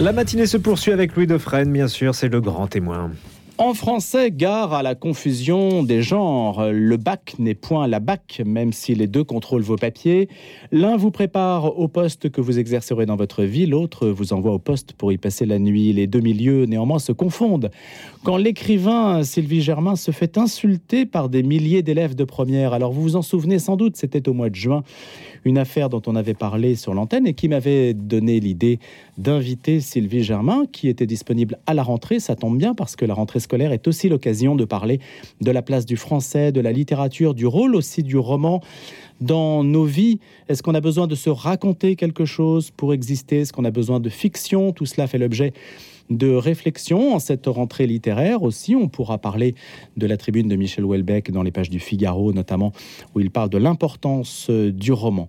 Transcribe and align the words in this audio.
La 0.00 0.12
matinée 0.12 0.46
se 0.46 0.56
poursuit 0.56 0.92
avec 0.92 1.14
Louis 1.14 1.26
Dauphren, 1.26 1.70
bien 1.70 1.86
sûr, 1.86 2.14
c'est 2.14 2.30
le 2.30 2.40
grand 2.40 2.66
témoin. 2.66 3.10
En 3.58 3.74
français, 3.74 4.30
gare 4.30 4.72
à 4.72 4.82
la 4.82 4.94
confusion 4.94 5.82
des 5.82 6.00
genres. 6.00 6.72
Le 6.72 6.96
bac 6.96 7.34
n'est 7.38 7.54
point 7.54 7.86
la 7.86 8.00
bac, 8.00 8.40
même 8.46 8.72
si 8.72 8.94
les 8.94 9.06
deux 9.06 9.22
contrôlent 9.22 9.60
vos 9.60 9.76
papiers. 9.76 10.30
L'un 10.72 10.96
vous 10.96 11.10
prépare 11.10 11.78
au 11.78 11.86
poste 11.86 12.30
que 12.30 12.40
vous 12.40 12.58
exercerez 12.58 13.04
dans 13.04 13.16
votre 13.16 13.42
vie, 13.42 13.66
l'autre 13.66 14.08
vous 14.08 14.32
envoie 14.32 14.52
au 14.52 14.58
poste 14.58 14.94
pour 14.94 15.12
y 15.12 15.18
passer 15.18 15.44
la 15.44 15.58
nuit. 15.58 15.92
Les 15.92 16.06
deux 16.06 16.20
milieux, 16.20 16.64
néanmoins, 16.64 16.98
se 16.98 17.12
confondent. 17.12 17.70
Quand 18.24 18.38
l'écrivain 18.38 19.22
Sylvie 19.22 19.60
Germain 19.60 19.96
se 19.96 20.10
fait 20.10 20.38
insulter 20.38 21.04
par 21.04 21.28
des 21.28 21.42
milliers 21.42 21.82
d'élèves 21.82 22.14
de 22.14 22.24
première, 22.24 22.72
alors 22.72 22.92
vous 22.92 23.02
vous 23.02 23.16
en 23.16 23.22
souvenez 23.22 23.58
sans 23.58 23.76
doute, 23.76 23.98
c'était 23.98 24.26
au 24.26 24.32
mois 24.32 24.48
de 24.48 24.54
juin, 24.54 24.84
une 25.44 25.58
affaire 25.58 25.88
dont 25.88 26.02
on 26.06 26.16
avait 26.16 26.34
parlé 26.34 26.74
sur 26.76 26.94
l'antenne 26.94 27.26
et 27.26 27.34
qui 27.34 27.48
m'avait 27.48 27.94
donné 27.94 28.40
l'idée 28.40 28.78
d'inviter 29.18 29.80
Sylvie 29.80 30.22
Germain, 30.22 30.64
qui 30.70 30.88
était 30.88 31.06
disponible 31.06 31.58
à 31.66 31.74
la 31.74 31.82
rentrée. 31.82 32.20
Ça 32.20 32.36
tombe 32.36 32.58
bien 32.58 32.74
parce 32.74 32.96
que 32.96 33.04
la 33.04 33.14
rentrée 33.14 33.40
scolaire 33.40 33.72
est 33.72 33.86
aussi 33.88 34.08
l'occasion 34.08 34.56
de 34.56 34.64
parler 34.64 35.00
de 35.40 35.50
la 35.50 35.62
place 35.62 35.86
du 35.86 35.96
français, 35.96 36.52
de 36.52 36.60
la 36.60 36.72
littérature, 36.72 37.34
du 37.34 37.46
rôle 37.46 37.74
aussi 37.74 38.02
du 38.02 38.16
roman 38.16 38.60
dans 39.20 39.64
nos 39.64 39.84
vies. 39.84 40.18
Est-ce 40.48 40.62
qu'on 40.62 40.74
a 40.74 40.80
besoin 40.80 41.06
de 41.06 41.14
se 41.14 41.30
raconter 41.30 41.96
quelque 41.96 42.24
chose 42.24 42.70
pour 42.70 42.94
exister? 42.94 43.40
Est-ce 43.40 43.52
qu'on 43.52 43.64
a 43.64 43.70
besoin 43.70 44.00
de 44.00 44.08
fiction? 44.08 44.72
Tout 44.72 44.86
cela 44.86 45.06
fait 45.06 45.18
l'objet 45.18 45.52
de 46.10 46.32
réflexion 46.32 47.14
en 47.14 47.18
cette 47.18 47.46
rentrée 47.46 47.86
littéraire 47.86 48.42
aussi. 48.42 48.76
On 48.76 48.88
pourra 48.88 49.18
parler 49.18 49.54
de 49.96 50.06
la 50.06 50.16
tribune 50.16 50.48
de 50.48 50.56
Michel 50.56 50.84
Houellebecq 50.84 51.30
dans 51.30 51.42
les 51.42 51.52
pages 51.52 51.70
du 51.70 51.78
Figaro 51.78 52.32
notamment, 52.32 52.72
où 53.14 53.20
il 53.20 53.30
parle 53.30 53.48
de 53.48 53.58
l'importance 53.58 54.48
euh, 54.50 54.72
du 54.72 54.92
roman. 54.92 55.28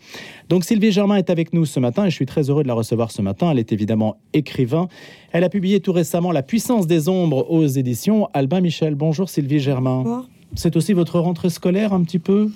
Donc 0.50 0.66
Sylvie 0.66 0.92
Germain 0.92 1.16
est 1.16 1.30
avec 1.30 1.54
nous 1.54 1.66
ce 1.66 1.80
matin 1.80 2.06
et 2.06 2.10
je 2.10 2.16
suis 2.16 2.26
très 2.26 2.50
heureux 2.50 2.64
de 2.64 2.68
la 2.68 2.74
recevoir 2.74 3.12
ce 3.12 3.22
matin. 3.22 3.52
Elle 3.52 3.60
est 3.60 3.72
évidemment 3.72 4.18
écrivain. 4.34 4.88
Elle 5.32 5.44
a 5.44 5.50
publié 5.50 5.80
tout 5.80 5.94
récemment 5.94 6.32
La 6.32 6.44
puissance 6.44 6.88
des 6.88 7.08
ombres 7.08 7.50
aux 7.50 7.66
éditions 7.66 8.28
Albin 8.34 8.62
Michel. 8.62 8.96
Bonjour 8.96 9.30
Sylvie 9.30 9.60
Germain. 9.60 10.26
C'est 10.56 10.76
aussi 10.76 10.94
votre 10.94 11.20
rentrée 11.20 11.50
scolaire 11.50 11.94
un 11.94 12.04
petit 12.04 12.20
peu? 12.20 12.50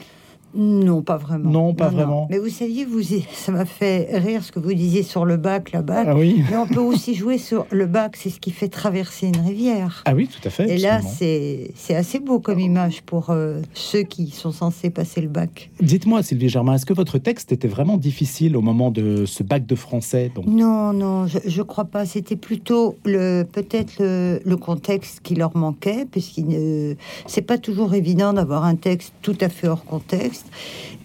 Non, 0.55 1.01
pas 1.01 1.17
vraiment. 1.17 1.49
Non, 1.49 1.73
pas 1.73 1.89
vraiment. 1.89 2.27
Mais 2.29 2.37
vous 2.37 2.49
saviez, 2.49 2.85
vous, 2.85 3.01
ça 3.33 3.51
m'a 3.51 3.65
fait 3.65 4.07
rire 4.17 4.43
ce 4.43 4.51
que 4.51 4.59
vous 4.59 4.73
disiez 4.73 5.03
sur 5.03 5.25
le 5.25 5.37
bac, 5.37 5.71
la 5.71 5.81
bac. 5.81 6.07
Ah 6.09 6.15
oui. 6.15 6.43
Mais 6.49 6.57
on 6.57 6.67
peut 6.67 6.79
aussi 6.79 7.13
jouer 7.13 7.37
sur 7.37 7.65
le 7.71 7.85
bac, 7.85 8.15
c'est 8.15 8.29
ce 8.29 8.39
qui 8.39 8.51
fait 8.51 8.69
traverser 8.69 9.27
une 9.27 9.39
rivière. 9.45 10.03
Ah 10.05 10.13
oui, 10.13 10.27
tout 10.27 10.45
à 10.47 10.49
fait. 10.49 10.69
Et 10.69 10.77
là, 10.77 11.01
c'est 11.01 11.95
assez 11.95 12.19
beau 12.19 12.39
comme 12.39 12.59
image 12.59 13.01
pour 13.03 13.29
euh, 13.29 13.61
ceux 13.73 14.03
qui 14.03 14.29
sont 14.31 14.51
censés 14.51 14.89
passer 14.89 15.21
le 15.21 15.27
bac. 15.27 15.69
Dites-moi, 15.81 16.23
Sylvie 16.23 16.49
Germain, 16.49 16.75
est-ce 16.75 16.85
que 16.85 16.93
votre 16.93 17.17
texte 17.17 17.51
était 17.51 17.67
vraiment 17.67 17.97
difficile 17.97 18.55
au 18.55 18.61
moment 18.61 18.91
de 18.91 19.25
ce 19.25 19.43
bac 19.43 19.65
de 19.65 19.75
français 19.75 20.31
donc? 20.33 20.45
Non, 20.45 20.93
non, 20.93 21.27
je, 21.27 21.39
ne 21.57 21.63
crois 21.63 21.85
pas. 21.85 22.05
C'était 22.05 22.35
plutôt 22.35 22.97
le 23.05 23.43
peut-être 23.43 23.99
le, 23.99 24.39
le, 24.43 24.57
contexte 24.57 25.19
qui 25.21 25.35
leur 25.35 25.55
manquait, 25.55 26.05
puisqu'il 26.09 26.47
ne 26.47 26.95
c'est 27.27 27.41
pas 27.41 27.57
toujours 27.57 27.93
évident 27.93 28.33
d'avoir 28.33 28.63
un 28.63 28.75
texte 28.75 29.13
tout 29.21 29.37
à 29.41 29.49
fait 29.49 29.67
hors 29.67 29.83
contexte. 29.85 30.44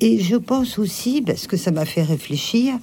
Et 0.00 0.18
je 0.18 0.36
pense 0.36 0.78
aussi, 0.78 1.20
parce 1.20 1.46
que 1.46 1.56
ça 1.56 1.70
m'a 1.70 1.84
fait 1.84 2.02
réfléchir, 2.02 2.74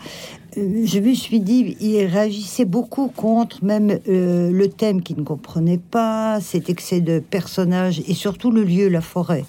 euh, 0.58 0.86
je 0.86 1.00
me 1.00 1.14
suis 1.14 1.40
dit, 1.40 1.76
il 1.80 2.06
réagissait 2.06 2.66
beaucoup 2.66 3.08
contre 3.08 3.64
même 3.64 4.00
euh, 4.08 4.52
le 4.52 4.70
thème 4.70 5.02
qu'il 5.02 5.18
ne 5.18 5.24
comprenait 5.24 5.80
pas, 5.80 6.40
cet 6.42 6.70
excès 6.70 7.02
de 7.02 7.20
personnages 7.20 8.02
et 8.08 8.14
surtout 8.14 8.52
le 8.52 8.64
lieu, 8.64 8.88
la 8.88 9.02
forêt. 9.02 9.46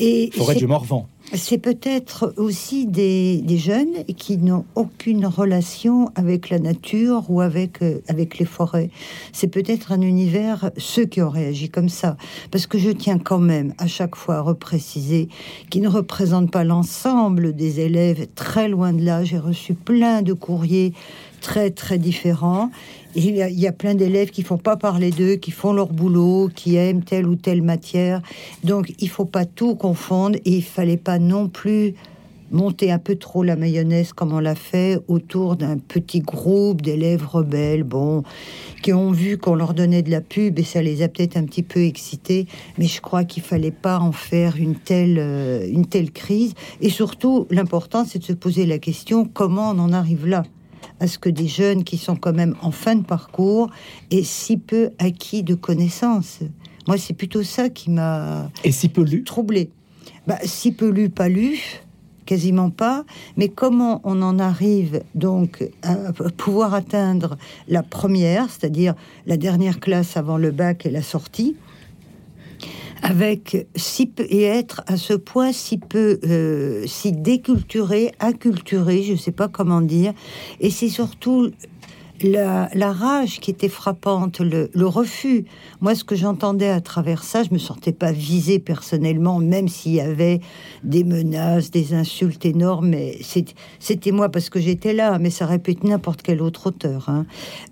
Et 0.00 0.30
forêt 0.36 0.54
du 0.54 0.66
Morvan 0.66 1.06
c'est 1.34 1.58
peut-être 1.58 2.32
aussi 2.36 2.86
des, 2.86 3.44
jeunes 3.58 4.04
qui 4.16 4.38
n'ont 4.38 4.64
aucune 4.74 5.26
relation 5.26 6.10
avec 6.14 6.48
la 6.48 6.58
nature 6.58 7.24
ou 7.28 7.40
avec, 7.40 7.82
euh, 7.82 8.00
avec 8.08 8.38
les 8.38 8.44
forêts. 8.44 8.90
C'est 9.32 9.48
peut-être 9.48 9.92
un 9.92 10.00
univers, 10.00 10.70
ceux 10.76 11.04
qui 11.04 11.20
ont 11.20 11.28
réagi 11.28 11.68
comme 11.68 11.88
ça. 11.88 12.16
Parce 12.50 12.66
que 12.66 12.78
je 12.78 12.90
tiens 12.90 13.18
quand 13.18 13.38
même 13.38 13.74
à 13.78 13.86
chaque 13.86 14.16
fois 14.16 14.36
à 14.36 14.40
repréciser 14.40 15.28
qu'ils 15.70 15.82
ne 15.82 15.88
représentent 15.88 16.50
pas 16.50 16.64
l'ensemble 16.64 17.54
des 17.54 17.80
élèves, 17.80 18.26
très 18.34 18.68
loin 18.68 18.92
de 18.92 19.04
là. 19.04 19.24
J'ai 19.24 19.38
reçu 19.38 19.74
plein 19.74 20.22
de 20.22 20.32
courriers 20.32 20.92
très 21.40 21.70
très 21.70 21.98
différents. 21.98 22.70
Il 23.18 23.58
y, 23.58 23.66
a, 23.66 23.72
plein 23.72 23.94
d'élèves 23.94 24.30
qui 24.30 24.42
font 24.42 24.58
pas 24.58 24.76
parler 24.76 25.10
d'eux, 25.10 25.36
qui 25.36 25.50
font 25.50 25.72
leur 25.72 25.92
boulot, 25.92 26.50
qui 26.54 26.76
aiment 26.76 27.02
telle 27.02 27.26
ou 27.26 27.36
telle 27.36 27.62
matière. 27.62 28.22
Donc 28.64 28.92
il 28.98 29.08
faut 29.08 29.24
pas 29.24 29.44
tout 29.44 29.74
confondre 29.74 30.36
et 30.44 30.56
il 30.56 30.64
fallait 30.64 30.96
pas 30.96 31.18
non 31.18 31.48
plus 31.48 31.94
monter 32.50 32.90
un 32.90 32.98
peu 32.98 33.16
trop 33.16 33.42
la 33.42 33.56
mayonnaise 33.56 34.12
comme 34.12 34.32
on 34.32 34.40
l'a 34.40 34.54
fait 34.54 34.98
autour 35.08 35.56
d'un 35.56 35.78
petit 35.78 36.20
groupe 36.20 36.82
d'élèves 36.82 37.26
rebelles, 37.26 37.82
bon, 37.82 38.22
qui 38.82 38.92
ont 38.92 39.12
vu 39.12 39.38
qu'on 39.38 39.54
leur 39.54 39.74
donnait 39.74 40.02
de 40.02 40.10
la 40.10 40.20
pub 40.20 40.58
et 40.58 40.62
ça 40.62 40.82
les 40.82 41.02
a 41.02 41.08
peut-être 41.08 41.36
un 41.36 41.44
petit 41.44 41.62
peu 41.62 41.80
excités. 41.80 42.46
Mais 42.78 42.86
je 42.86 43.00
crois 43.00 43.24
qu'il 43.24 43.42
fallait 43.42 43.70
pas 43.70 43.98
en 43.98 44.12
faire 44.12 44.56
une 44.56 44.76
telle, 44.76 45.18
euh, 45.18 45.68
une 45.68 45.86
telle 45.86 46.10
crise. 46.10 46.54
Et 46.80 46.90
surtout, 46.90 47.46
l'important, 47.50 48.04
c'est 48.04 48.18
de 48.18 48.24
se 48.24 48.32
poser 48.32 48.66
la 48.66 48.78
question 48.78 49.24
comment 49.24 49.70
on 49.70 49.78
en 49.78 49.92
arrive 49.92 50.26
là? 50.26 50.44
À 51.00 51.06
ce 51.06 51.18
que 51.18 51.28
des 51.28 51.48
jeunes 51.48 51.84
qui 51.84 51.96
sont 51.96 52.16
quand 52.16 52.32
même 52.32 52.54
en 52.62 52.70
fin 52.70 52.94
de 52.94 53.04
parcours 53.04 53.70
aient 54.10 54.22
si 54.22 54.56
peu 54.56 54.90
acquis 54.98 55.42
de 55.42 55.54
connaissances. 55.54 56.40
Moi, 56.86 56.96
c'est 56.96 57.14
plutôt 57.14 57.42
ça 57.42 57.68
qui 57.68 57.90
m'a 57.90 58.50
et 58.64 58.72
si 58.72 58.88
peu 58.88 59.02
lu? 59.02 59.22
troublé. 59.22 59.70
Bah, 60.26 60.38
si 60.44 60.72
peu 60.72 60.88
lu, 60.88 61.10
pas 61.10 61.28
lu, 61.28 61.58
quasiment 62.26 62.70
pas. 62.70 63.04
Mais 63.36 63.48
comment 63.48 64.00
on 64.04 64.22
en 64.22 64.38
arrive 64.38 65.02
donc 65.14 65.68
à 65.82 66.12
pouvoir 66.36 66.74
atteindre 66.74 67.38
la 67.68 67.82
première, 67.82 68.50
c'est-à-dire 68.50 68.94
la 69.26 69.36
dernière 69.36 69.80
classe 69.80 70.16
avant 70.16 70.36
le 70.36 70.50
bac 70.50 70.86
et 70.86 70.90
la 70.90 71.02
sortie? 71.02 71.56
Avec 73.02 73.66
si 73.76 74.06
peu, 74.06 74.26
et 74.28 74.42
être 74.42 74.82
à 74.86 74.96
ce 74.96 75.14
point 75.14 75.52
si 75.52 75.78
peu, 75.78 76.18
euh, 76.24 76.84
si 76.86 77.12
déculturé, 77.12 78.12
acculturé, 78.18 79.02
je 79.02 79.12
ne 79.12 79.18
sais 79.18 79.32
pas 79.32 79.48
comment 79.48 79.80
dire. 79.80 80.12
Et 80.60 80.70
c'est 80.70 80.88
surtout 80.88 81.50
la, 82.22 82.92
rage 82.92 83.40
qui 83.40 83.50
était 83.50 83.68
frappante, 83.68 84.40
le, 84.40 84.68
refus. 84.86 85.44
Moi, 85.80 85.94
ce 85.94 86.04
que 86.04 86.16
j'entendais 86.16 86.68
à 86.68 86.80
travers 86.80 87.22
ça, 87.22 87.42
je 87.42 87.50
me 87.52 87.58
sentais 87.58 87.92
pas 87.92 88.12
visée 88.12 88.58
personnellement, 88.58 89.38
même 89.38 89.68
s'il 89.68 89.92
y 89.92 90.00
avait 90.00 90.40
des 90.82 91.04
menaces, 91.04 91.70
des 91.70 91.94
insultes 91.94 92.44
énormes. 92.44 92.88
Mais 92.88 93.18
c'était 93.78 94.12
moi 94.12 94.28
parce 94.28 94.50
que 94.50 94.60
j'étais 94.60 94.92
là, 94.92 95.18
mais 95.18 95.30
ça 95.30 95.46
répète 95.46 95.84
n'importe 95.84 96.22
quel 96.22 96.42
autre 96.42 96.68
auteur. 96.68 97.08
Hein. 97.08 97.26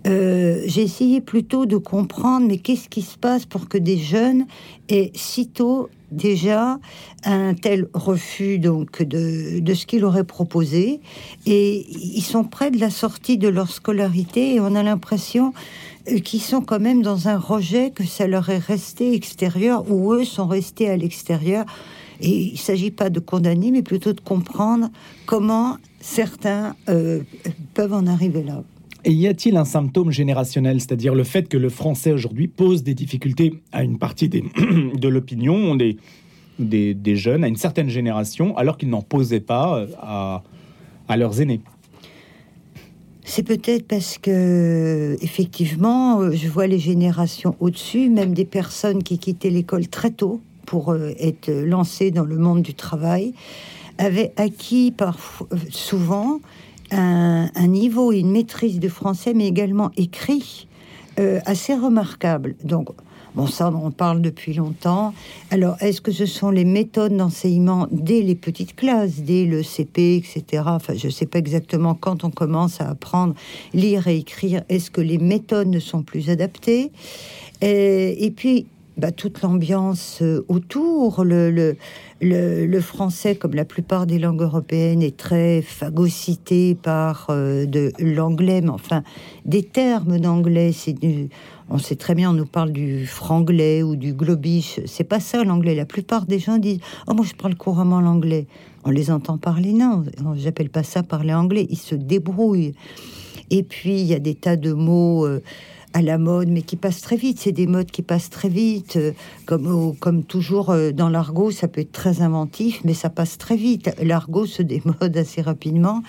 Euh, 0.05 0.61
j'ai 0.65 0.83
essayé 0.83 1.21
plutôt 1.21 1.65
de 1.65 1.77
comprendre, 1.77 2.47
mais 2.47 2.57
qu'est-ce 2.57 2.89
qui 2.89 3.01
se 3.01 3.17
passe 3.17 3.45
pour 3.45 3.67
que 3.67 3.77
des 3.77 3.97
jeunes 3.97 4.45
aient 4.89 5.11
sitôt 5.13 5.89
déjà 6.11 6.79
un 7.25 7.53
tel 7.53 7.87
refus 7.93 8.59
donc 8.59 9.01
de, 9.03 9.59
de 9.59 9.73
ce 9.73 9.85
qu'il 9.85 10.05
aurait 10.05 10.23
proposé 10.23 11.01
et 11.45 11.85
ils 11.89 12.21
sont 12.21 12.43
près 12.43 12.71
de 12.71 12.79
la 12.79 12.89
sortie 12.89 13.37
de 13.37 13.47
leur 13.47 13.69
scolarité 13.69 14.55
et 14.55 14.59
on 14.59 14.75
a 14.75 14.83
l'impression 14.83 15.53
euh, 16.09 16.19
qu'ils 16.19 16.41
sont 16.41 16.61
quand 16.61 16.79
même 16.79 17.01
dans 17.01 17.27
un 17.27 17.37
rejet 17.37 17.91
que 17.91 18.05
ça 18.05 18.27
leur 18.27 18.49
est 18.49 18.57
resté 18.57 19.13
extérieur 19.13 19.89
ou 19.91 20.13
eux 20.13 20.23
sont 20.23 20.47
restés 20.47 20.89
à 20.89 20.95
l'extérieur 20.95 21.65
et 22.21 22.29
il 22.29 22.53
ne 22.53 22.57
s'agit 22.57 22.91
pas 22.91 23.09
de 23.09 23.19
condamner 23.19 23.71
mais 23.71 23.83
plutôt 23.83 24.13
de 24.13 24.21
comprendre 24.21 24.89
comment 25.25 25.77
certains 25.99 26.75
euh, 26.89 27.21
peuvent 27.73 27.93
en 27.93 28.07
arriver 28.07 28.43
là. 28.43 28.63
Y 29.05 29.27
a-t-il 29.27 29.57
un 29.57 29.65
symptôme 29.65 30.11
générationnel, 30.11 30.81
c'est-à-dire 30.81 31.13
le 31.13 31.23
fait 31.23 31.47
que 31.47 31.57
le 31.57 31.69
français 31.69 32.11
aujourd'hui 32.11 32.47
pose 32.47 32.83
des 32.83 32.93
difficultés 32.93 33.61
à 33.71 33.83
une 33.83 33.97
partie 33.97 34.29
de 34.29 35.07
l'opinion, 35.07 35.75
des, 35.75 37.15
jeunes, 37.15 37.43
à 37.43 37.47
une 37.47 37.55
certaine 37.55 37.89
génération, 37.89 38.57
alors 38.57 38.77
qu'ils 38.77 38.89
n'en 38.89 39.01
posaient 39.01 39.39
pas 39.39 39.77
euh, 39.77 39.87
à, 41.07 41.17
leurs 41.17 41.41
aînés? 41.41 41.61
C'est 43.23 43.43
peut-être 43.43 43.87
parce 43.87 44.17
que, 44.17 45.17
effectivement, 45.21 46.21
euh, 46.21 46.31
je 46.31 46.47
vois 46.47 46.65
les 46.65 46.79
générations 46.79 47.55
au-dessus, 47.59 48.09
même 48.09 48.33
des 48.33 48.45
personnes 48.45 49.03
qui 49.03 49.19
quittaient 49.19 49.49
l'école 49.49 49.87
très 49.87 50.11
tôt 50.11 50.41
pour 50.65 50.91
euh, 50.91 51.11
être 51.19 51.51
lancées 51.51 52.09
dans 52.11 52.25
le 52.25 52.37
monde 52.37 52.61
du 52.61 52.73
travail, 52.73 53.33
avaient 53.97 54.31
acquis 54.37 54.91
parfois, 54.91 55.47
souvent 55.69 56.39
un, 56.91 57.67
niveau 57.67 58.11
et 58.11 58.19
une 58.19 58.31
maîtrise 58.31 58.79
de 58.79 58.89
français, 58.89 59.33
mais 59.33 59.47
également 59.47 59.91
écrit, 59.97 60.67
euh, 61.19 61.39
assez 61.45 61.73
remarquable. 61.73 62.55
Donc, 62.63 62.89
bon, 63.35 63.47
ça, 63.47 63.71
on 63.71 63.91
parle 63.91 64.21
depuis 64.21 64.53
longtemps. 64.53 65.13
Alors, 65.51 65.75
est-ce 65.81 66.01
que 66.01 66.11
ce 66.11 66.25
sont 66.25 66.49
les 66.49 66.65
méthodes 66.65 67.15
d'enseignement 67.15 67.87
dès 67.91 68.21
les 68.21 68.35
petites 68.35 68.75
classes, 68.75 69.21
dès 69.21 69.45
le 69.45 69.63
CP, 69.63 70.17
etc. 70.17 70.63
Enfin, 70.67 70.93
je 70.95 71.07
ne 71.07 71.11
sais 71.11 71.25
pas 71.25 71.39
exactement 71.39 71.95
quand 71.95 72.23
on 72.23 72.29
commence 72.29 72.81
à 72.81 72.89
apprendre 72.89 73.35
lire 73.73 74.07
et 74.07 74.17
écrire. 74.17 74.63
Est-ce 74.69 74.91
que 74.91 75.01
les 75.01 75.17
méthodes 75.17 75.69
ne 75.69 75.79
sont 75.79 76.03
plus 76.03 76.29
adaptées? 76.29 76.91
Et, 77.61 78.31
puis, 78.35 78.67
bah, 78.97 79.11
toute 79.11 79.41
l'ambiance 79.41 80.19
euh, 80.21 80.45
autour. 80.47 81.23
Le, 81.23 81.75
le, 82.21 82.79
français, 82.79 83.35
comme 83.35 83.53
la 83.53 83.65
plupart 83.65 84.07
des 84.07 84.19
langues 84.19 84.41
européennes, 84.41 85.03
est 85.03 85.17
très 85.17 85.61
phagocyté 85.61 86.75
par 86.75 87.27
euh, 87.29 87.65
de 87.65 87.91
l'anglais, 87.99 88.61
mais 88.61 88.69
enfin, 88.69 89.03
des 89.45 89.63
termes 89.63 90.19
d'anglais, 90.19 90.71
c'est 90.71 90.93
du, 90.93 91.29
on 91.69 91.77
sait 91.77 91.95
très 91.95 92.15
bien, 92.15 92.31
on 92.31 92.33
nous 92.33 92.45
parle 92.45 92.71
du 92.71 93.05
franglais 93.05 93.83
ou 93.83 93.95
du 93.95 94.13
globish. 94.13 94.79
C'est 94.85 95.03
pas 95.03 95.19
ça 95.19 95.43
l'anglais. 95.43 95.75
La 95.75 95.85
plupart 95.85 96.25
des 96.25 96.39
gens 96.39 96.57
disent 96.57 96.79
Oh, 97.07 97.13
moi 97.13 97.25
je 97.25 97.35
parle 97.35 97.55
couramment 97.55 98.01
l'anglais. 98.01 98.47
On 98.85 98.89
les 98.89 99.11
entend 99.11 99.37
parler, 99.37 99.73
non. 99.73 100.05
J'appelle 100.35 100.69
pas 100.69 100.83
ça 100.83 101.03
parler 101.03 101.33
anglais. 101.33 101.67
Ils 101.69 101.77
se 101.77 101.95
débrouillent. 101.95 102.73
Et 103.49 103.63
puis, 103.63 103.99
il 103.99 104.05
y 104.05 104.13
a 104.13 104.19
des 104.19 104.35
tas 104.35 104.55
de 104.55 104.73
mots. 104.73 105.25
Euh, 105.25 105.41
à 105.93 106.01
la 106.01 106.17
mode, 106.17 106.49
mais 106.49 106.61
qui 106.61 106.75
passent 106.75 107.01
très 107.01 107.15
vite. 107.15 107.39
C'est 107.39 107.51
des 107.51 107.67
modes 107.67 107.91
qui 107.91 108.01
passent 108.01 108.29
très 108.29 108.49
vite. 108.49 108.97
Euh, 108.97 109.11
comme, 109.45 109.95
comme 109.97 110.23
toujours 110.23 110.69
euh, 110.69 110.91
dans 110.91 111.09
l'argot, 111.09 111.51
ça 111.51 111.67
peut 111.67 111.81
être 111.81 111.91
très 111.91 112.21
inventif, 112.21 112.81
mais 112.83 112.93
ça 112.93 113.09
passe 113.09 113.37
très 113.37 113.55
vite. 113.55 113.89
L'argot 114.01 114.45
se 114.45 114.61
démode 114.61 115.15
assez 115.15 115.41
rapidement. 115.41 116.03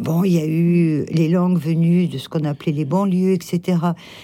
Bon, 0.00 0.24
il 0.24 0.32
y 0.32 0.38
a 0.38 0.46
eu 0.46 1.04
les 1.10 1.28
langues 1.28 1.58
venues 1.58 2.06
de 2.06 2.16
ce 2.16 2.30
qu'on 2.30 2.44
appelait 2.44 2.72
les 2.72 2.86
banlieues, 2.86 3.34
etc. 3.34 3.76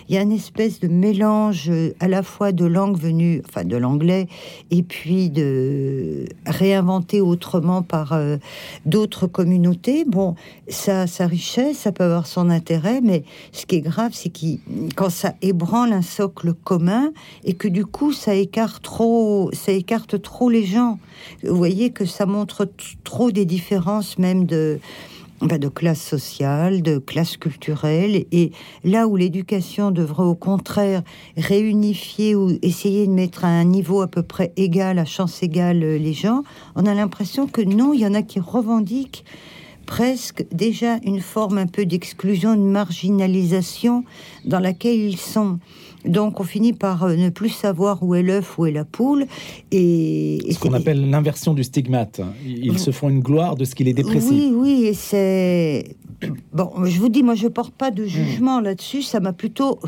Il 0.08 0.14
y 0.14 0.18
a 0.18 0.22
une 0.22 0.32
espèce 0.32 0.80
de 0.80 0.88
mélange 0.88 1.68
euh, 1.68 1.92
à 2.00 2.08
la 2.08 2.22
fois 2.22 2.52
de 2.52 2.64
langues 2.64 2.98
venues, 2.98 3.42
enfin 3.46 3.62
de 3.62 3.76
l'anglais, 3.76 4.26
et 4.70 4.82
puis 4.82 5.28
de 5.28 6.30
réinventer 6.46 7.20
autrement 7.20 7.82
par 7.82 8.14
euh, 8.14 8.38
d'autres 8.86 9.26
communautés. 9.26 10.06
Bon, 10.06 10.34
ça 10.66 11.02
a 11.02 11.06
sa 11.06 11.26
richesse, 11.26 11.76
ça 11.76 11.92
peut 11.92 12.04
avoir 12.04 12.26
son 12.26 12.48
intérêt, 12.48 13.02
mais 13.02 13.24
ce 13.52 13.66
qui 13.66 13.76
est 13.76 13.82
grave, 13.82 14.12
c'est 14.14 14.30
que 14.30 14.58
quand 14.94 15.10
ça 15.10 15.34
ébranle 15.42 15.92
un 15.92 16.00
socle 16.00 16.54
commun 16.54 17.12
et 17.44 17.52
que 17.52 17.68
du 17.68 17.84
coup 17.84 18.14
ça 18.14 18.34
écarte 18.34 18.82
trop, 18.82 19.50
ça 19.52 19.72
écarte 19.72 20.22
trop 20.22 20.48
les 20.48 20.64
gens. 20.64 20.98
Vous 21.44 21.56
voyez 21.56 21.90
que 21.90 22.06
ça 22.06 22.24
montre 22.24 22.66
trop 23.04 23.30
des 23.30 23.44
différences 23.44 24.16
même 24.16 24.46
de 24.46 24.80
de 25.42 25.68
classe 25.68 26.02
sociale, 26.02 26.82
de 26.82 26.98
classe 26.98 27.36
culturelle, 27.36 28.24
et 28.32 28.52
là 28.84 29.06
où 29.06 29.16
l'éducation 29.16 29.90
devrait 29.90 30.24
au 30.24 30.34
contraire 30.34 31.02
réunifier 31.36 32.34
ou 32.34 32.50
essayer 32.62 33.06
de 33.06 33.12
mettre 33.12 33.44
à 33.44 33.48
un 33.48 33.64
niveau 33.64 34.00
à 34.00 34.06
peu 34.06 34.22
près 34.22 34.52
égal, 34.56 34.98
à 34.98 35.04
chance 35.04 35.42
égale 35.42 35.82
euh, 35.82 35.98
les 35.98 36.14
gens, 36.14 36.42
on 36.74 36.86
a 36.86 36.94
l'impression 36.94 37.46
que 37.46 37.60
non, 37.60 37.92
il 37.92 38.00
y 38.00 38.06
en 38.06 38.14
a 38.14 38.22
qui 38.22 38.40
revendiquent 38.40 39.24
presque 39.86 40.44
déjà 40.52 40.98
une 41.04 41.20
forme 41.20 41.58
un 41.58 41.66
peu 41.66 41.86
d'exclusion, 41.86 42.54
de 42.56 42.60
marginalisation 42.60 44.04
dans 44.44 44.58
laquelle 44.58 44.98
ils 44.98 45.16
sont. 45.16 45.58
Donc 46.06 46.40
on 46.40 46.44
finit 46.44 46.72
par 46.72 47.04
euh, 47.04 47.16
ne 47.16 47.28
plus 47.28 47.48
savoir 47.48 48.02
où 48.02 48.14
est 48.14 48.22
l'œuf, 48.22 48.58
où 48.58 48.66
est 48.66 48.72
la 48.72 48.84
poule. 48.84 49.26
Et, 49.72 50.38
ce 50.50 50.58
qu'on 50.58 50.72
appelle 50.72 51.10
l'inversion 51.10 51.54
du 51.54 51.64
stigmate. 51.64 52.20
Ils 52.46 52.78
se 52.78 52.90
font 52.90 53.08
une 53.08 53.20
gloire 53.20 53.56
de 53.56 53.64
ce 53.64 53.74
qu'il 53.74 53.88
est 53.88 53.92
dépressif. 53.92 54.30
Oui, 54.30 54.52
oui, 54.54 54.84
et 54.86 54.94
c'est 54.94 55.96
Bon, 56.52 56.72
je 56.84 56.98
vous 56.98 57.10
dis, 57.10 57.22
moi, 57.22 57.34
je 57.34 57.46
porte 57.46 57.74
pas 57.74 57.90
de 57.90 58.04
jugement 58.04 58.60
là-dessus. 58.60 59.02
Ça 59.02 59.20
m'a 59.20 59.32
plutôt, 59.32 59.78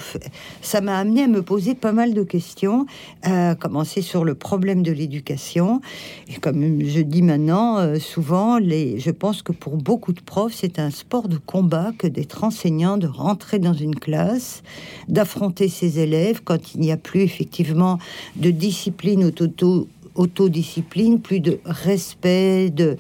ça 0.61 0.81
m'a 0.81 0.99
amené 0.99 1.23
à 1.23 1.27
me 1.27 1.43
poser 1.43 1.75
pas 1.75 1.93
mal 1.93 2.13
de 2.13 2.23
questions, 2.23 2.87
à 3.23 3.55
commencer 3.55 4.03
sur 4.03 4.25
le 4.25 4.35
problème 4.35 4.83
de 4.83 4.93
l'éducation. 4.93 5.81
Et 6.29 6.35
comme 6.35 6.85
je 6.85 7.01
dis 7.01 7.23
maintenant, 7.23 7.79
euh, 7.79 7.99
souvent, 7.99 8.59
les, 8.59 8.99
je 8.99 9.11
pense 9.11 9.43
que 9.43 9.53
pour 9.53 9.77
beaucoup 9.77 10.13
de 10.13 10.21
profs, 10.21 10.55
c'est 10.55 10.79
un 10.79 10.91
sport 10.91 11.29
de 11.29 11.39
combat 11.39 11.93
que 11.97 12.07
d'être 12.07 12.45
enseignant, 12.45 12.99
de 12.99 13.07
rentrer 13.07 13.59
dans 13.59 13.73
une 13.73 13.95
classe, 13.95 14.63
d'affronter 15.09 15.69
ses 15.69 15.99
élèves 15.99 16.43
quand 16.45 16.75
il 16.75 16.81
n'y 16.81 16.93
a 16.93 16.99
plus 16.99 17.21
effectivement 17.21 17.99
de 18.37 18.51
discipline 18.51 19.25
auto 19.25 19.89
autodiscipline, 20.19 21.21
plus 21.21 21.41
de 21.41 21.61
respect 21.65 22.71
de 22.71 22.97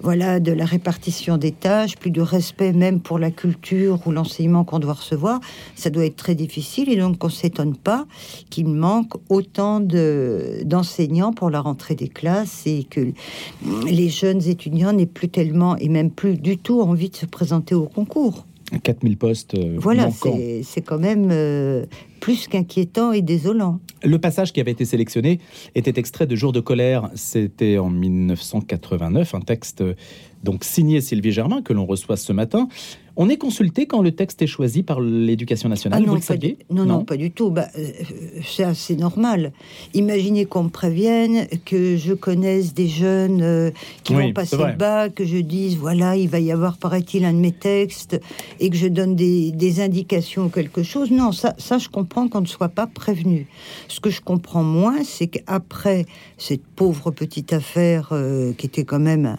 voilà 0.00 0.40
de 0.40 0.50
la 0.50 0.64
répartition 0.64 1.36
des 1.36 1.52
tâches, 1.52 1.96
plus 1.96 2.10
de 2.10 2.20
respect 2.20 2.72
même 2.72 3.00
pour 3.00 3.18
la 3.18 3.30
culture 3.30 4.00
ou 4.06 4.10
l'enseignement 4.10 4.64
qu'on 4.64 4.80
doit 4.80 4.94
recevoir. 4.94 5.40
Ça 5.76 5.90
doit 5.90 6.04
être 6.04 6.16
très 6.16 6.34
difficile 6.34 6.90
et 6.90 6.96
donc 6.96 7.22
on 7.22 7.28
s'étonne 7.28 7.76
pas 7.76 8.06
qu'il 8.50 8.66
manque 8.66 9.12
autant 9.28 9.78
de 9.80 10.62
d'enseignants 10.64 11.32
pour 11.32 11.50
la 11.50 11.60
rentrée 11.60 11.94
des 11.94 12.08
classes 12.08 12.66
et 12.66 12.84
que 12.84 13.12
les 13.86 14.08
jeunes 14.08 14.42
étudiants 14.48 14.92
n'aient 14.92 15.06
plus 15.06 15.28
tellement 15.28 15.76
et 15.76 15.88
même 15.88 16.10
plus 16.10 16.36
du 16.38 16.56
tout 16.56 16.80
envie 16.80 17.10
de 17.10 17.16
se 17.16 17.26
présenter 17.26 17.74
au 17.74 17.86
concours. 17.86 18.46
4000 18.78 19.16
postes. 19.16 19.54
Euh, 19.54 19.76
voilà, 19.78 20.08
c'est 20.10 20.82
quand 20.82 20.98
même 20.98 21.28
euh, 21.30 21.86
plus 22.20 22.48
qu'inquiétant 22.48 23.12
et 23.12 23.22
désolant. 23.22 23.80
Le 24.02 24.18
passage 24.18 24.52
qui 24.52 24.60
avait 24.60 24.70
été 24.70 24.84
sélectionné 24.84 25.38
était 25.74 25.98
extrait 25.98 26.26
de 26.26 26.36
Jour 26.36 26.52
de 26.52 26.60
colère. 26.60 27.10
C'était 27.14 27.78
en 27.78 27.90
1989, 27.90 29.34
un 29.34 29.40
texte 29.40 29.82
donc 30.42 30.64
signé 30.64 31.00
Sylvie 31.00 31.32
Germain 31.32 31.62
que 31.62 31.72
l'on 31.72 31.86
reçoit 31.86 32.16
ce 32.16 32.32
matin. 32.32 32.68
On 33.14 33.28
est 33.28 33.36
consulté 33.36 33.86
quand 33.86 34.00
le 34.00 34.12
texte 34.12 34.40
est 34.40 34.46
choisi 34.46 34.82
par 34.82 35.00
l'éducation 35.00 35.68
nationale, 35.68 36.02
ah 36.02 36.06
non, 36.06 36.14
vous 36.14 36.32
le 36.32 36.74
non, 36.74 36.86
non, 36.86 37.04
pas 37.04 37.18
du 37.18 37.30
tout. 37.30 37.50
Bah, 37.50 37.68
euh, 37.76 37.90
c'est 38.42 38.64
assez 38.64 38.96
normal. 38.96 39.52
Imaginez 39.92 40.46
qu'on 40.46 40.64
me 40.64 40.68
prévienne, 40.70 41.46
que 41.66 41.96
je 41.98 42.14
connaisse 42.14 42.72
des 42.72 42.88
jeunes 42.88 43.42
euh, 43.42 43.70
qui 44.02 44.14
vont 44.14 44.32
passer 44.32 44.56
le 44.56 44.72
bac, 44.76 45.14
que 45.14 45.26
je 45.26 45.36
dise, 45.36 45.76
voilà, 45.76 46.16
il 46.16 46.30
va 46.30 46.40
y 46.40 46.50
avoir, 46.50 46.78
paraît-il, 46.78 47.26
un 47.26 47.34
de 47.34 47.38
mes 47.38 47.52
textes, 47.52 48.18
et 48.60 48.70
que 48.70 48.76
je 48.76 48.88
donne 48.88 49.14
des, 49.14 49.52
indications 49.80 50.46
ou 50.46 50.48
quelque 50.48 50.82
chose. 50.82 51.10
Non, 51.10 51.32
ça, 51.32 51.54
ça 51.58 51.78
je 51.78 51.88
comprends 51.88 52.28
qu'on 52.28 52.40
ne 52.40 52.46
soit 52.46 52.68
pas 52.68 52.86
prévenu. 52.86 53.46
Ce 53.88 54.00
que 54.00 54.10
je 54.10 54.20
comprends 54.22 54.62
moins, 54.62 55.04
c'est 55.04 55.26
qu'après 55.26 56.06
cette 56.38 56.64
pauvre 56.64 57.10
petite 57.10 57.52
affaire 57.52 58.08
euh, 58.12 58.52
qui 58.54 58.66
était 58.66 58.84
quand 58.84 58.98
même 58.98 59.36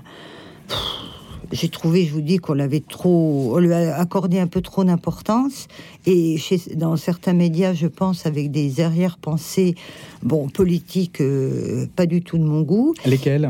j'ai 1.54 1.70
trouvé, 1.70 2.06
je 2.06 2.14
vous 2.14 2.22
dis, 2.22 2.38
qu'on 2.38 2.54
l'avait 2.54 2.82
trop, 2.82 3.54
on 3.56 3.60
lui 3.60 3.74
a 3.74 3.96
accordé 3.96 4.40
un 4.40 4.48
peu 4.48 4.62
trop 4.62 4.84
d'importance. 4.84 5.68
Et 6.06 6.38
chez, 6.38 6.60
dans 6.76 6.98
certains 6.98 7.34
médias, 7.34 7.74
je 7.74 7.88
pense, 7.88 8.26
avec 8.26 8.52
des 8.52 8.82
arrière-pensées, 8.82 9.76
bon, 10.24 10.50
politiques, 10.50 11.22
euh, 11.22 11.86
pas 11.96 12.06
du 12.06 12.22
tout 12.22 12.38
de 12.38 12.44
mon 12.44 12.62
goût. 12.62 12.94
Lesquelles? 13.06 13.50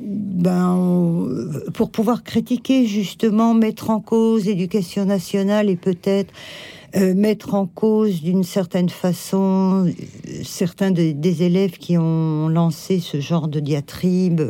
Ben, 0.00 1.26
pour 1.74 1.90
pouvoir 1.90 2.22
critiquer 2.22 2.86
justement, 2.86 3.52
mettre 3.52 3.90
en 3.90 3.98
cause 3.98 4.44
l'éducation 4.46 5.04
nationale 5.04 5.68
et 5.68 5.76
peut-être 5.76 6.32
euh, 6.94 7.14
mettre 7.14 7.54
en 7.54 7.66
cause 7.66 8.22
d'une 8.22 8.44
certaine 8.44 8.88
façon 8.88 9.92
certains 10.44 10.92
des 10.92 11.42
élèves 11.42 11.78
qui 11.78 11.98
ont 11.98 12.48
lancé 12.48 13.00
ce 13.00 13.20
genre 13.20 13.48
de 13.48 13.58
diatribe. 13.58 14.42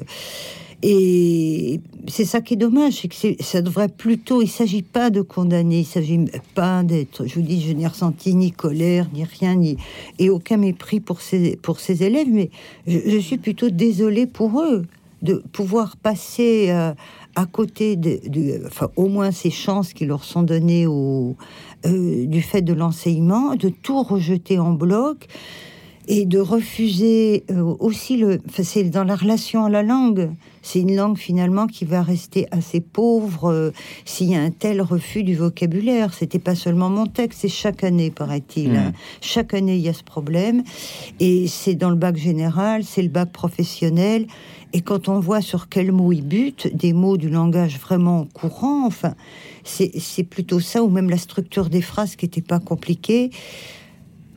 Et 0.83 1.81
c'est 2.07 2.25
ça 2.25 2.41
qui 2.41 2.55
est 2.55 2.59
dommage, 2.59 3.01
c'est 3.01 3.09
que 3.09 3.43
ça 3.43 3.63
devrait 3.63 3.89
plutôt, 3.89 4.43
il 4.43 4.49
s'agit 4.49 4.83
pas 4.83 5.11
de 5.11 5.23
condamner, 5.23 5.81
il 5.81 5.85
s'agit 5.85 6.21
pas 6.55 6.85
d'être, 6.85 7.27
je 7.27 7.35
vous 7.35 7.43
dis, 7.43 7.61
je 7.61 7.73
n'ai 7.73 7.87
ressenti 7.87 8.35
ni 8.35 8.53
colère, 8.53 9.09
ni 9.13 9.25
rien, 9.25 9.57
ni 9.57 9.77
et 10.21 10.31
aucun 10.31 10.57
mépris 10.57 11.01
pour 11.01 11.21
ces 11.21 11.57
pour 11.57 11.81
ces 11.81 12.05
élèves, 12.05 12.29
mais 12.31 12.51
je, 12.87 13.19
suis 13.19 13.39
plutôt 13.39 13.71
désolée 13.71 14.27
pour 14.27 14.61
eux 14.61 14.85
de 15.23 15.43
pouvoir 15.51 15.97
passer 15.97 16.67
euh, 16.69 16.93
à 17.35 17.47
côté 17.47 17.97
de, 17.97 18.21
enfin 18.67 18.89
au 18.95 19.09
moins 19.09 19.33
ces 19.33 19.51
chances 19.51 19.93
qui 19.93 20.07
leur 20.07 20.23
sont 20.23 20.45
données 20.45 20.87
au 20.87 21.35
euh, 21.87 22.25
du 22.27 22.41
fait 22.41 22.63
de 22.63 22.73
l'enseignement, 22.73 23.57
de 23.57 23.69
tout 23.69 24.01
rejeter 24.05 24.61
en 24.61 24.73
bloc 24.73 25.27
et 26.09 26.25
de 26.25 26.39
refuser 26.39 27.45
euh, 27.51 27.77
aussi 27.79 28.17
le. 28.17 28.41
c'est 28.63 28.85
dans 28.85 29.05
la 29.05 29.15
relation 29.15 29.67
à 29.67 29.71
la 29.71 29.83
langue. 29.83 30.31
C'est 30.63 30.81
une 30.81 30.97
langue 30.97 31.19
finalement 31.19 31.67
qui 31.67 31.85
va 31.85 32.03
rester 32.03 32.47
assez 32.51 32.81
pauvre 32.81 33.51
euh, 33.51 33.71
s'il 34.07 34.31
y 34.31 34.35
a 34.35 34.41
un 34.41 34.51
tel 34.51 34.81
refus 34.81 35.23
du 35.23 35.37
vocabulaire. 35.37 36.15
C'était 36.15 36.39
pas 36.39 36.55
seulement 36.55 36.89
mon 36.89 37.07
texte, 37.07 37.41
c'est 37.43 37.49
chaque 37.49 37.85
année, 37.85 38.11
paraît-il. 38.11 38.73
Mmh. 38.73 38.93
Chaque 39.21 39.53
année, 39.53 39.77
il 39.77 39.83
y 39.83 39.89
a 39.89 39.93
ce 39.93 40.03
problème. 40.03 40.63
Et 41.21 41.47
c'est 41.47 41.75
dans 41.75 41.91
le 41.91 41.97
bac 41.97 42.17
général, 42.17 42.85
c'est 42.85 43.03
le 43.03 43.09
bac 43.09 43.31
professionnel. 43.31 44.27
Et 44.73 44.81
quand 44.81 45.09
on 45.09 45.21
voit 45.21 45.43
sur 45.43 45.69
quels 45.69 45.93
mots 45.93 46.13
ils 46.13 46.27
butent, 46.27 46.75
des 46.75 46.93
mots 46.95 47.17
du 47.19 47.29
langage 47.29 47.79
vraiment 47.79 48.27
courant, 48.33 48.87
enfin, 48.87 49.15
c'est 49.65 50.25
plutôt 50.25 50.61
ça, 50.61 50.83
ou 50.83 50.89
même 50.89 51.11
la 51.11 51.17
structure 51.19 51.69
des 51.69 51.83
phrases 51.83 52.17
qui 52.17 52.27
n'était 52.27 52.43
pas 52.43 52.59
compliquée. 52.59 53.31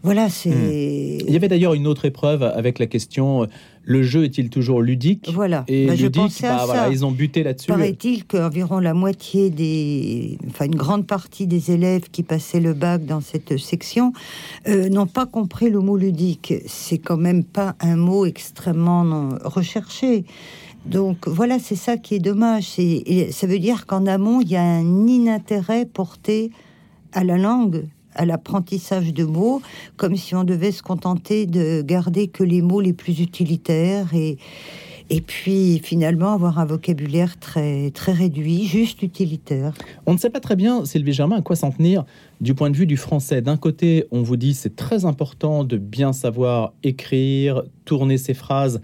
Voilà, 0.04 0.30
c'est. 0.30 0.50
Hmm. 0.50 1.26
Il 1.28 1.32
y 1.32 1.36
avait 1.36 1.48
d'ailleurs 1.48 1.74
une 1.74 1.88
autre 1.88 2.06
épreuve 2.06 2.44
avec 2.44 2.80
la 2.80 2.88
question 2.88 3.48
le 3.84 4.04
jeu 4.04 4.24
est-il 4.24 4.50
toujours 4.50 4.82
ludique 4.82 5.30
Voilà. 5.34 5.64
Et 5.68 5.88
bah, 5.88 5.96
ludique, 5.96 6.42
bah, 6.42 6.64
voilà, 6.66 6.90
ils 6.90 7.06
ont 7.06 7.12
buté 7.12 7.44
là-dessus. 7.44 7.68
Paraît-il 7.68 8.26
qu'environ 8.26 8.80
la 8.80 8.94
moitié 8.94 9.50
des, 9.50 10.38
enfin 10.48 10.66
une 10.66 10.76
grande 10.76 11.08
partie 11.08 11.48
des 11.48 11.72
élèves 11.72 12.10
qui 12.12 12.24
passaient 12.24 12.60
le 12.60 12.74
bac 12.74 13.06
dans 13.06 13.22
cette 13.22 13.58
section 13.58 14.14
euh, 14.68 14.90
n'ont 14.90 15.08
pas 15.08 15.26
compris 15.26 15.70
le 15.70 15.80
mot 15.80 15.98
ludique. 15.98 16.54
C'est 16.68 17.00
quand 17.00 17.18
même 17.18 17.44
pas 17.44 17.76
un 17.80 17.96
mot 17.96 18.26
extrêmement 18.26 19.30
recherché. 19.44 20.26
Donc 20.86 21.28
voilà, 21.28 21.60
c'est 21.60 21.76
ça 21.76 21.98
qui 21.98 22.16
est 22.16 22.20
dommage. 22.20 22.76
Ça 23.32 23.48
veut 23.48 23.60
dire 23.60 23.86
qu'en 23.86 24.06
amont, 24.06 24.42
il 24.42 24.50
y 24.50 24.56
a 24.56 24.64
un 24.64 25.08
inintérêt 25.08 25.86
porté 25.86 26.52
à 27.14 27.24
la 27.24 27.38
langue 27.38 27.86
à 28.16 28.26
l'apprentissage 28.26 29.14
de 29.14 29.24
mots, 29.24 29.62
comme 29.98 30.16
si 30.16 30.36
on 30.36 30.44
devait 30.44 30.72
se 30.72 30.84
contenter 30.84 31.46
de 31.46 31.82
garder 31.82 32.28
que 32.28 32.44
les 32.44 32.62
mots 32.62 32.82
les 32.82 32.94
plus 32.94 33.20
utilitaires 33.20 34.14
et, 34.14 34.38
et 35.10 35.20
puis 35.20 35.82
finalement 35.84 36.34
avoir 36.34 36.58
un 36.58 36.66
vocabulaire 36.66 37.38
très, 37.38 37.92
très 37.92 38.14
réduit, 38.14 38.66
juste 38.66 39.04
utilitaire. 39.04 39.74
On 40.06 40.14
ne 40.14 40.18
sait 40.18 40.30
pas 40.30 40.40
très 40.40 40.56
bien, 40.56 40.86
Sylvie 40.86 41.12
Germain, 41.12 41.38
à 41.38 41.42
quoi 41.42 41.56
s'en 41.58 41.72
tenir 41.72 42.06
du 42.40 42.54
point 42.54 42.70
de 42.70 42.78
vue 42.78 42.88
du 42.88 42.98
français. 42.98 43.42
D'un 43.42 43.58
côté, 43.58 44.06
on 44.12 44.22
vous 44.22 44.38
dit 44.38 44.54
c'est 44.54 44.76
très 44.76 45.04
important 45.04 45.66
de 45.66 45.78
bien 45.78 46.14
savoir 46.14 46.74
écrire, 46.84 47.64
tourner 47.84 48.18
ses 48.18 48.34
phrases 48.34 48.82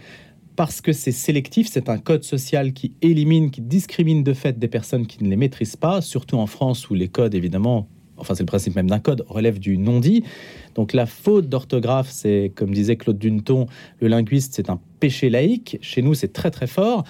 parce 0.57 0.81
que 0.81 0.91
c'est 0.91 1.11
sélectif, 1.11 1.69
c'est 1.71 1.87
un 1.87 1.99
code 1.99 2.23
social 2.23 2.73
qui 2.73 2.93
élimine, 3.01 3.51
qui 3.51 3.61
discrimine 3.61 4.23
de 4.23 4.33
fait 4.33 4.57
des 4.57 4.67
personnes 4.67 5.05
qui 5.05 5.23
ne 5.23 5.29
les 5.29 5.35
maîtrisent 5.35 5.75
pas, 5.75 6.01
surtout 6.01 6.37
en 6.37 6.47
France 6.47 6.89
où 6.89 6.95
les 6.95 7.07
codes, 7.07 7.35
évidemment, 7.35 7.87
enfin 8.17 8.35
c'est 8.35 8.43
le 8.43 8.47
principe 8.47 8.75
même 8.75 8.89
d'un 8.89 8.99
code, 8.99 9.23
relève 9.27 9.59
du 9.59 9.77
non-dit. 9.77 10.23
Donc 10.75 10.93
la 10.93 11.05
faute 11.05 11.49
d'orthographe, 11.49 12.09
c'est, 12.09 12.51
comme 12.55 12.71
disait 12.71 12.95
Claude 12.95 13.17
Duneton, 13.17 13.65
le 13.99 14.07
linguiste, 14.07 14.53
c'est 14.55 14.69
un 14.69 14.79
péché 14.99 15.29
laïque. 15.29 15.77
Chez 15.81 16.01
nous, 16.01 16.13
c'est 16.13 16.33
très 16.33 16.51
très 16.51 16.67
fort. 16.67 17.03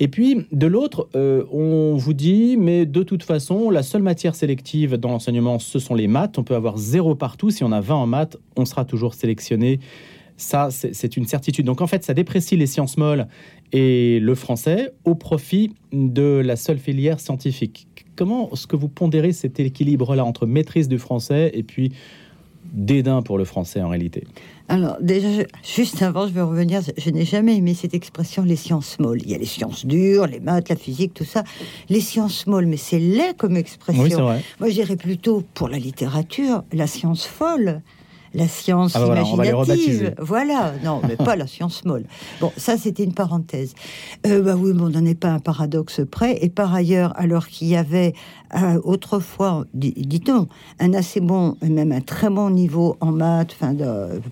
Et 0.00 0.08
puis, 0.08 0.46
de 0.50 0.66
l'autre, 0.66 1.08
euh, 1.14 1.44
on 1.52 1.94
vous 1.94 2.14
dit, 2.14 2.56
mais 2.56 2.86
de 2.86 3.02
toute 3.02 3.22
façon, 3.22 3.70
la 3.70 3.82
seule 3.82 4.02
matière 4.02 4.34
sélective 4.34 4.96
dans 4.96 5.10
l'enseignement, 5.10 5.58
ce 5.58 5.78
sont 5.78 5.94
les 5.94 6.08
maths. 6.08 6.38
On 6.38 6.44
peut 6.44 6.56
avoir 6.56 6.78
zéro 6.78 7.14
partout. 7.14 7.50
Si 7.50 7.62
on 7.62 7.72
a 7.72 7.80
20 7.80 7.94
en 7.94 8.06
maths, 8.06 8.36
on 8.56 8.64
sera 8.64 8.84
toujours 8.84 9.14
sélectionné. 9.14 9.80
Ça, 10.36 10.70
c'est 10.70 11.16
une 11.16 11.26
certitude. 11.26 11.66
Donc 11.66 11.80
en 11.80 11.86
fait, 11.86 12.02
ça 12.02 12.14
déprécie 12.14 12.56
les 12.56 12.66
sciences 12.66 12.96
molles 12.96 13.28
et 13.70 14.18
le 14.18 14.34
français 14.34 14.92
au 15.04 15.14
profit 15.14 15.72
de 15.92 16.42
la 16.44 16.56
seule 16.56 16.78
filière 16.78 17.20
scientifique. 17.20 17.86
Comment 18.16 18.50
est-ce 18.52 18.66
que 18.66 18.76
vous 18.76 18.88
pondérez 18.88 19.32
cet 19.32 19.58
équilibre-là 19.60 20.24
entre 20.24 20.46
maîtrise 20.46 20.88
du 20.88 20.98
français 20.98 21.50
et 21.54 21.62
puis 21.62 21.92
dédain 22.72 23.22
pour 23.22 23.38
le 23.38 23.44
français 23.44 23.82
en 23.82 23.88
réalité? 23.88 24.24
Alors, 24.68 24.96
déjà, 25.00 25.28
juste 25.62 26.02
avant, 26.02 26.26
je 26.26 26.32
vais 26.32 26.40
revenir. 26.42 26.80
Je 26.96 27.10
n'ai 27.10 27.24
jamais 27.24 27.56
aimé 27.56 27.74
cette 27.74 27.94
expression, 27.94 28.42
les 28.44 28.56
sciences 28.56 28.98
molles. 28.98 29.20
Il 29.22 29.30
y 29.30 29.34
a 29.34 29.38
les 29.38 29.44
sciences 29.44 29.84
dures, 29.84 30.26
les 30.26 30.40
maths, 30.40 30.68
la 30.68 30.76
physique, 30.76 31.12
tout 31.14 31.24
ça. 31.24 31.44
Les 31.88 32.00
sciences 32.00 32.46
molles, 32.46 32.66
mais 32.66 32.76
c'est 32.76 32.98
laid 32.98 33.34
comme 33.36 33.56
expression. 33.56 34.02
Oui. 34.28 34.40
Moi, 34.60 34.68
je 34.68 34.74
dirais 34.74 34.96
plutôt, 34.96 35.42
pour 35.54 35.68
la 35.68 35.78
littérature, 35.78 36.64
la 36.72 36.86
science 36.86 37.26
folle 37.26 37.82
la 38.34 38.48
science 38.48 38.96
ah, 38.96 39.04
imaginative. 39.06 40.14
Voilà, 40.18 40.72
non, 40.84 41.00
mais 41.06 41.16
pas 41.16 41.36
la 41.36 41.46
science 41.46 41.84
molle. 41.84 42.04
Bon, 42.40 42.52
ça 42.56 42.76
c'était 42.76 43.04
une 43.04 43.14
parenthèse. 43.14 43.74
Euh, 44.26 44.42
bah 44.42 44.54
oui, 44.56 44.72
bon, 44.72 44.86
on 44.86 44.90
n'en 44.90 45.04
est 45.04 45.14
pas 45.14 45.30
un 45.30 45.38
paradoxe 45.38 46.00
près. 46.10 46.38
Et 46.42 46.48
par 46.48 46.74
ailleurs, 46.74 47.12
alors 47.16 47.46
qu'il 47.46 47.68
y 47.68 47.76
avait 47.76 48.14
euh, 48.54 48.80
autrefois, 48.84 49.64
dit-on, 49.74 50.48
un 50.80 50.94
assez 50.94 51.20
bon, 51.20 51.56
même 51.62 51.92
un 51.92 52.00
très 52.00 52.30
bon 52.30 52.50
niveau 52.50 52.96
en 53.00 53.12
maths, 53.12 53.56
enfin, 53.60 53.74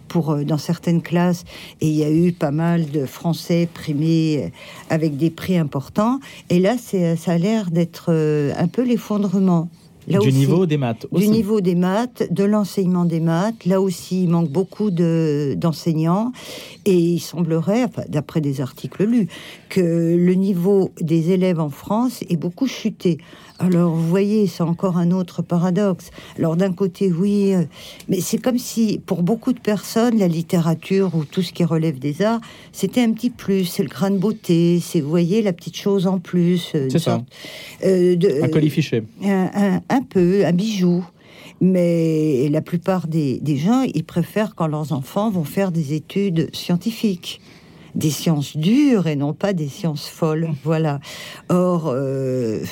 pour 0.08 0.30
euh, 0.30 0.44
dans 0.44 0.58
certaines 0.58 1.02
classes, 1.02 1.44
et 1.80 1.88
il 1.88 1.94
y 1.94 2.04
a 2.04 2.10
eu 2.10 2.32
pas 2.32 2.50
mal 2.50 2.90
de 2.90 3.06
Français 3.06 3.68
primés 3.72 4.52
avec 4.88 5.16
des 5.16 5.30
prix 5.30 5.56
importants. 5.56 6.20
Et 6.48 6.58
là, 6.58 6.76
ça 6.78 7.32
a 7.32 7.38
l'air 7.38 7.70
d'être 7.70 8.12
un 8.56 8.68
peu 8.68 8.82
l'effondrement 8.82 9.68
du 10.06 10.32
niveau 10.32 10.66
des 10.66 10.76
maths. 10.76 11.06
Du 11.12 11.28
niveau 11.28 11.60
des 11.60 11.74
maths, 11.74 12.22
de 12.30 12.44
l'enseignement 12.44 13.04
des 13.04 13.20
maths. 13.20 13.64
Là 13.66 13.80
aussi, 13.80 14.24
il 14.24 14.30
manque 14.30 14.50
beaucoup 14.50 14.90
d'enseignants. 14.90 16.32
et 16.86 16.96
il 16.96 17.20
semblerait, 17.20 17.86
d'après 18.08 18.40
des 18.40 18.60
articles 18.60 19.04
lus, 19.04 19.28
que 19.68 19.80
le 19.80 20.34
niveau 20.34 20.90
des 21.00 21.30
élèves 21.30 21.60
en 21.60 21.70
France 21.70 22.22
est 22.28 22.36
beaucoup 22.36 22.66
chuté. 22.66 23.18
Alors, 23.60 23.94
vous 23.94 24.08
voyez, 24.08 24.46
c'est 24.46 24.62
encore 24.62 24.96
un 24.96 25.10
autre 25.10 25.42
paradoxe. 25.42 26.10
Alors, 26.38 26.56
d'un 26.56 26.72
côté, 26.72 27.12
oui, 27.12 27.54
euh, 27.54 27.64
mais 28.08 28.20
c'est 28.20 28.38
comme 28.38 28.56
si, 28.56 28.98
pour 29.04 29.22
beaucoup 29.22 29.52
de 29.52 29.60
personnes, 29.60 30.18
la 30.18 30.28
littérature 30.28 31.14
ou 31.14 31.26
tout 31.26 31.42
ce 31.42 31.52
qui 31.52 31.62
relève 31.64 31.98
des 31.98 32.22
arts, 32.22 32.40
c'était 32.72 33.02
un 33.02 33.12
petit 33.12 33.28
plus. 33.28 33.66
C'est 33.66 33.82
le 33.82 33.90
grain 33.90 34.10
de 34.10 34.16
beauté, 34.16 34.80
c'est, 34.82 35.02
vous 35.02 35.10
voyez, 35.10 35.42
la 35.42 35.52
petite 35.52 35.76
chose 35.76 36.06
en 36.06 36.18
plus. 36.18 36.72
Euh, 36.74 36.88
c'est 36.90 36.98
ça. 36.98 37.22
Euh, 37.84 38.16
de, 38.16 38.42
un 38.42 38.48
colifichet. 38.48 39.02
Un, 39.22 39.82
un, 39.90 40.02
peu, 40.02 40.46
un 40.46 40.52
bijou. 40.52 41.04
Mais 41.60 42.48
la 42.48 42.62
plupart 42.62 43.08
des, 43.08 43.40
des 43.40 43.58
gens, 43.58 43.82
ils 43.82 44.04
préfèrent 44.04 44.54
quand 44.54 44.68
leurs 44.68 44.94
enfants 44.94 45.30
vont 45.30 45.44
faire 45.44 45.70
des 45.70 45.92
études 45.92 46.48
scientifiques 46.54 47.42
des 47.94 48.10
sciences 48.10 48.56
dures 48.56 49.06
et 49.06 49.16
non 49.16 49.32
pas 49.32 49.52
des 49.52 49.68
sciences 49.68 50.08
folles. 50.08 50.50
Voilà. 50.64 51.00
Or, 51.48 51.88
euh, 51.88 52.62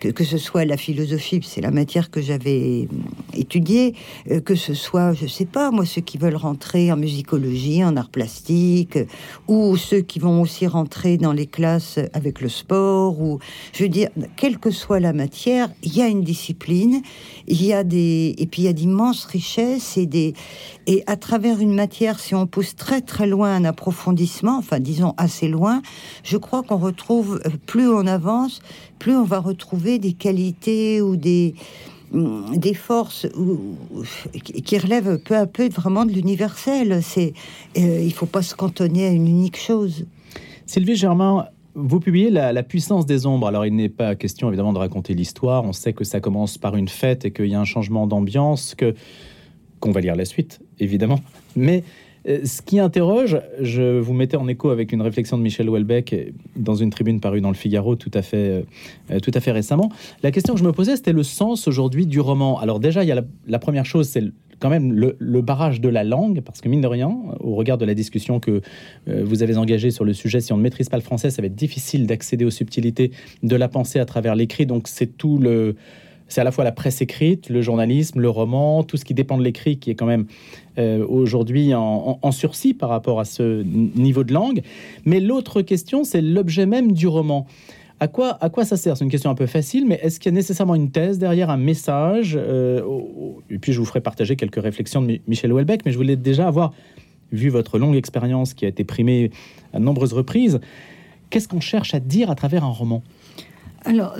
que, 0.00 0.08
que, 0.08 0.24
ce 0.24 0.38
soit 0.38 0.64
la 0.64 0.76
philosophie, 0.76 1.40
c'est 1.42 1.60
la 1.60 1.70
matière 1.70 2.10
que 2.10 2.20
j'avais 2.20 2.88
étudiée, 3.36 3.94
euh, 4.30 4.40
que 4.40 4.54
ce 4.54 4.74
soit, 4.74 5.12
je 5.12 5.26
sais 5.26 5.44
pas, 5.44 5.70
moi, 5.70 5.84
ceux 5.84 6.00
qui 6.00 6.18
veulent 6.18 6.36
rentrer 6.36 6.92
en 6.92 6.96
musicologie, 6.96 7.84
en 7.84 7.96
art 7.96 8.10
plastique, 8.10 8.98
ou 9.48 9.76
ceux 9.76 10.00
qui 10.00 10.18
vont 10.18 10.40
aussi 10.40 10.66
rentrer 10.66 11.16
dans 11.16 11.32
les 11.32 11.46
classes 11.46 11.98
avec 12.12 12.40
le 12.40 12.48
sport, 12.48 13.20
ou, 13.20 13.38
je 13.72 13.82
veux 13.82 13.88
dire, 13.88 14.08
quelle 14.36 14.58
que 14.58 14.70
soit 14.70 15.00
la 15.00 15.12
matière, 15.12 15.68
il 15.82 15.96
y 15.96 16.02
a 16.02 16.08
une 16.08 16.22
discipline, 16.22 17.02
il 17.46 17.64
y 17.64 17.72
a 17.72 17.84
des, 17.84 18.34
et 18.38 18.46
puis 18.46 18.62
il 18.62 18.64
y 18.64 18.68
a 18.68 18.72
d'immenses 18.72 19.24
richesses 19.24 19.96
et 19.96 20.06
des, 20.06 20.34
et 20.86 21.02
à 21.06 21.16
travers 21.16 21.60
une 21.60 21.74
matière, 21.74 22.18
si 22.18 22.34
on 22.34 22.46
pousse 22.46 22.76
très 22.76 23.00
très 23.00 23.26
loin 23.26 23.54
un 23.54 23.64
approfondissement, 23.64 24.58
enfin 24.58 24.80
disons 24.80 25.14
assez 25.16 25.48
loin, 25.48 25.82
je 26.22 26.36
crois 26.36 26.62
qu'on 26.62 26.78
retrouve, 26.78 27.40
euh, 27.46 27.50
plus 27.66 27.88
on 27.88 28.06
avance, 28.06 28.60
plus 28.98 29.16
on 29.16 29.24
va 29.24 29.38
retrouver 29.38 29.98
des 29.98 30.12
qualités 30.12 31.00
ou 31.00 31.16
des, 31.16 31.54
des 32.54 32.74
forces 32.74 33.26
qui 34.42 34.78
relèvent 34.78 35.18
peu 35.18 35.36
à 35.36 35.46
peu 35.46 35.68
vraiment 35.68 36.04
de 36.04 36.12
l'universel. 36.12 37.00
C'est, 37.02 37.34
euh, 37.76 38.00
il 38.02 38.12
faut 38.12 38.26
pas 38.26 38.42
se 38.42 38.54
cantonner 38.54 39.06
à 39.06 39.10
une 39.10 39.26
unique 39.26 39.58
chose. 39.58 40.06
Sylvie 40.66 40.96
Germain, 40.96 41.46
vous 41.74 42.00
publiez 42.00 42.30
la, 42.30 42.62
puissance 42.62 43.06
des 43.06 43.26
ombres. 43.26 43.46
Alors, 43.46 43.66
il 43.66 43.74
n'est 43.74 43.90
pas 43.90 44.14
question 44.14 44.48
évidemment 44.48 44.72
de 44.72 44.78
raconter 44.78 45.14
l'histoire. 45.14 45.64
On 45.64 45.72
sait 45.72 45.92
que 45.92 46.04
ça 46.04 46.20
commence 46.20 46.58
par 46.58 46.76
une 46.76 46.88
fête 46.88 47.24
et 47.24 47.30
qu'il 47.30 47.46
y 47.46 47.54
a 47.54 47.60
un 47.60 47.64
changement 47.64 48.06
d'ambiance, 48.06 48.74
qu'on 49.80 49.90
va 49.90 50.00
lire 50.00 50.16
la 50.16 50.24
suite, 50.24 50.60
évidemment. 50.80 51.20
Mais 51.54 51.84
ce 52.26 52.60
qui 52.62 52.80
interroge, 52.80 53.40
je 53.60 53.98
vous 53.98 54.12
mettais 54.12 54.36
en 54.36 54.48
écho 54.48 54.70
avec 54.70 54.92
une 54.92 55.00
réflexion 55.00 55.38
de 55.38 55.42
Michel 55.42 55.68
Houellebecq 55.70 56.32
dans 56.56 56.74
une 56.74 56.90
tribune 56.90 57.20
parue 57.20 57.40
dans 57.40 57.50
le 57.50 57.54
Figaro 57.54 57.94
tout 57.94 58.10
à 58.14 58.22
fait, 58.22 58.64
euh, 59.10 59.20
tout 59.20 59.30
à 59.32 59.40
fait 59.40 59.52
récemment. 59.52 59.92
La 60.22 60.32
question 60.32 60.54
que 60.54 60.60
je 60.60 60.64
me 60.64 60.72
posais, 60.72 60.96
c'était 60.96 61.12
le 61.12 61.22
sens 61.22 61.68
aujourd'hui 61.68 62.06
du 62.06 62.18
roman. 62.18 62.58
Alors 62.58 62.80
déjà, 62.80 63.04
il 63.04 63.06
y 63.08 63.12
a 63.12 63.22
la, 63.46 63.58
première 63.60 63.86
chose, 63.86 64.08
c'est 64.08 64.24
quand 64.58 64.70
même 64.70 64.92
le, 64.92 65.40
barrage 65.40 65.80
de 65.80 65.88
la 65.88 66.02
langue, 66.02 66.40
parce 66.40 66.60
que 66.60 66.68
mine 66.68 66.80
de 66.80 66.88
rien, 66.88 67.16
au 67.38 67.54
regard 67.54 67.78
de 67.78 67.84
la 67.84 67.94
discussion 67.94 68.40
que 68.40 68.60
euh, 69.08 69.22
vous 69.24 69.44
avez 69.44 69.56
engagée 69.56 69.92
sur 69.92 70.04
le 70.04 70.12
sujet, 70.12 70.40
si 70.40 70.52
on 70.52 70.56
ne 70.56 70.62
maîtrise 70.62 70.88
pas 70.88 70.96
le 70.96 71.02
français, 71.02 71.30
ça 71.30 71.42
va 71.42 71.46
être 71.46 71.54
difficile 71.54 72.06
d'accéder 72.06 72.44
aux 72.44 72.50
subtilités 72.50 73.12
de 73.44 73.54
la 73.54 73.68
pensée 73.68 74.00
à 74.00 74.04
travers 74.04 74.34
l'écrit. 74.34 74.66
Donc 74.66 74.88
c'est 74.88 75.16
tout 75.16 75.38
le 75.38 75.76
c'est 76.28 76.40
à 76.40 76.44
la 76.44 76.50
fois 76.50 76.64
la 76.64 76.72
presse 76.72 77.00
écrite, 77.00 77.48
le 77.48 77.62
journalisme, 77.62 78.20
le 78.20 78.28
roman, 78.28 78.82
tout 78.82 78.96
ce 78.96 79.04
qui 79.04 79.14
dépend 79.14 79.38
de 79.38 79.44
l'écrit 79.44 79.78
qui 79.78 79.90
est 79.90 79.94
quand 79.94 80.06
même 80.06 80.26
euh, 80.78 81.06
aujourd'hui 81.06 81.72
en, 81.74 82.30
sursis 82.32 82.74
par 82.74 82.88
rapport 82.88 83.20
à 83.20 83.24
ce 83.24 83.62
niveau 83.62 84.24
de 84.24 84.32
langue. 84.32 84.62
Mais 85.04 85.20
l'autre 85.20 85.62
question, 85.62 86.04
c'est 86.04 86.20
l'objet 86.20 86.66
même 86.66 86.92
du 86.92 87.06
roman. 87.06 87.46
À 87.98 88.08
quoi, 88.08 88.36
à 88.42 88.50
quoi 88.50 88.64
ça 88.66 88.76
sert? 88.76 88.96
C'est 88.96 89.04
une 89.04 89.10
question 89.10 89.30
un 89.30 89.34
peu 89.34 89.46
facile, 89.46 89.86
mais 89.86 89.98
est-ce 90.02 90.20
qu'il 90.20 90.30
y 90.30 90.34
a 90.34 90.36
nécessairement 90.36 90.74
une 90.74 90.90
thèse 90.90 91.18
derrière, 91.18 91.48
un 91.48 91.56
message 91.56 92.36
euh, 92.38 92.82
Et 93.48 93.58
puis 93.58 93.72
je 93.72 93.78
vous 93.78 93.86
ferai 93.86 94.02
partager 94.02 94.36
quelques 94.36 94.60
réflexions 94.60 95.00
de 95.00 95.18
Michel 95.26 95.50
Houellebecq, 95.52 95.82
mais 95.86 95.92
je 95.92 95.96
voulais 95.96 96.16
déjà 96.16 96.46
avoir 96.46 96.72
vu 97.32 97.48
votre 97.48 97.78
longue 97.78 97.96
expérience 97.96 98.52
qui 98.52 98.66
a 98.66 98.68
été 98.68 98.84
primée 98.84 99.30
à 99.72 99.78
nombreuses 99.78 100.12
reprises. 100.12 100.60
Qu'est-ce 101.30 101.48
qu'on 101.48 101.60
cherche 101.60 101.94
à 101.94 102.00
dire 102.00 102.30
à 102.30 102.34
travers 102.34 102.64
un 102.64 102.70
roman? 102.70 103.02
Alors, 103.86 104.16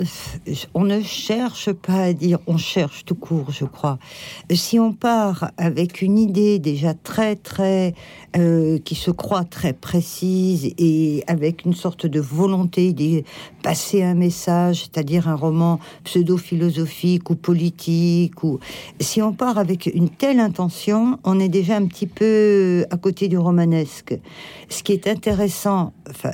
on 0.73 0.85
ne 0.85 1.01
cherche 1.01 1.73
pas 1.73 2.03
à 2.03 2.13
dire, 2.13 2.39
on 2.47 2.57
cherche 2.57 3.03
tout 3.03 3.15
court, 3.15 3.51
je 3.51 3.65
crois. 3.65 3.99
Si 4.49 4.79
on 4.79 4.93
part 4.93 5.51
avec 5.57 6.01
une 6.01 6.17
idée 6.17 6.57
déjà 6.57 6.93
très, 6.93 7.35
très, 7.35 7.93
euh, 8.37 8.79
qui 8.79 8.95
se 8.95 9.11
croit 9.11 9.43
très 9.43 9.73
précise 9.73 10.73
et 10.77 11.21
avec 11.27 11.65
une 11.65 11.73
sorte 11.73 12.05
de 12.05 12.21
volonté 12.21 12.93
de 12.93 13.23
passer 13.61 14.03
un 14.03 14.13
message, 14.13 14.83
c'est-à-dire 14.83 15.27
un 15.27 15.35
roman 15.35 15.81
pseudo-philosophique 16.05 17.29
ou 17.29 17.35
politique, 17.35 18.43
ou 18.45 18.59
si 19.01 19.21
on 19.21 19.33
part 19.33 19.57
avec 19.57 19.87
une 19.87 20.09
telle 20.09 20.39
intention, 20.39 21.19
on 21.25 21.41
est 21.41 21.49
déjà 21.49 21.75
un 21.75 21.87
petit 21.87 22.07
peu 22.07 22.85
à 22.89 22.95
côté 22.95 23.27
du 23.27 23.37
romanesque. 23.37 24.17
Ce 24.69 24.81
qui 24.81 24.93
est 24.93 25.07
intéressant, 25.07 25.91
euh, 26.25 26.29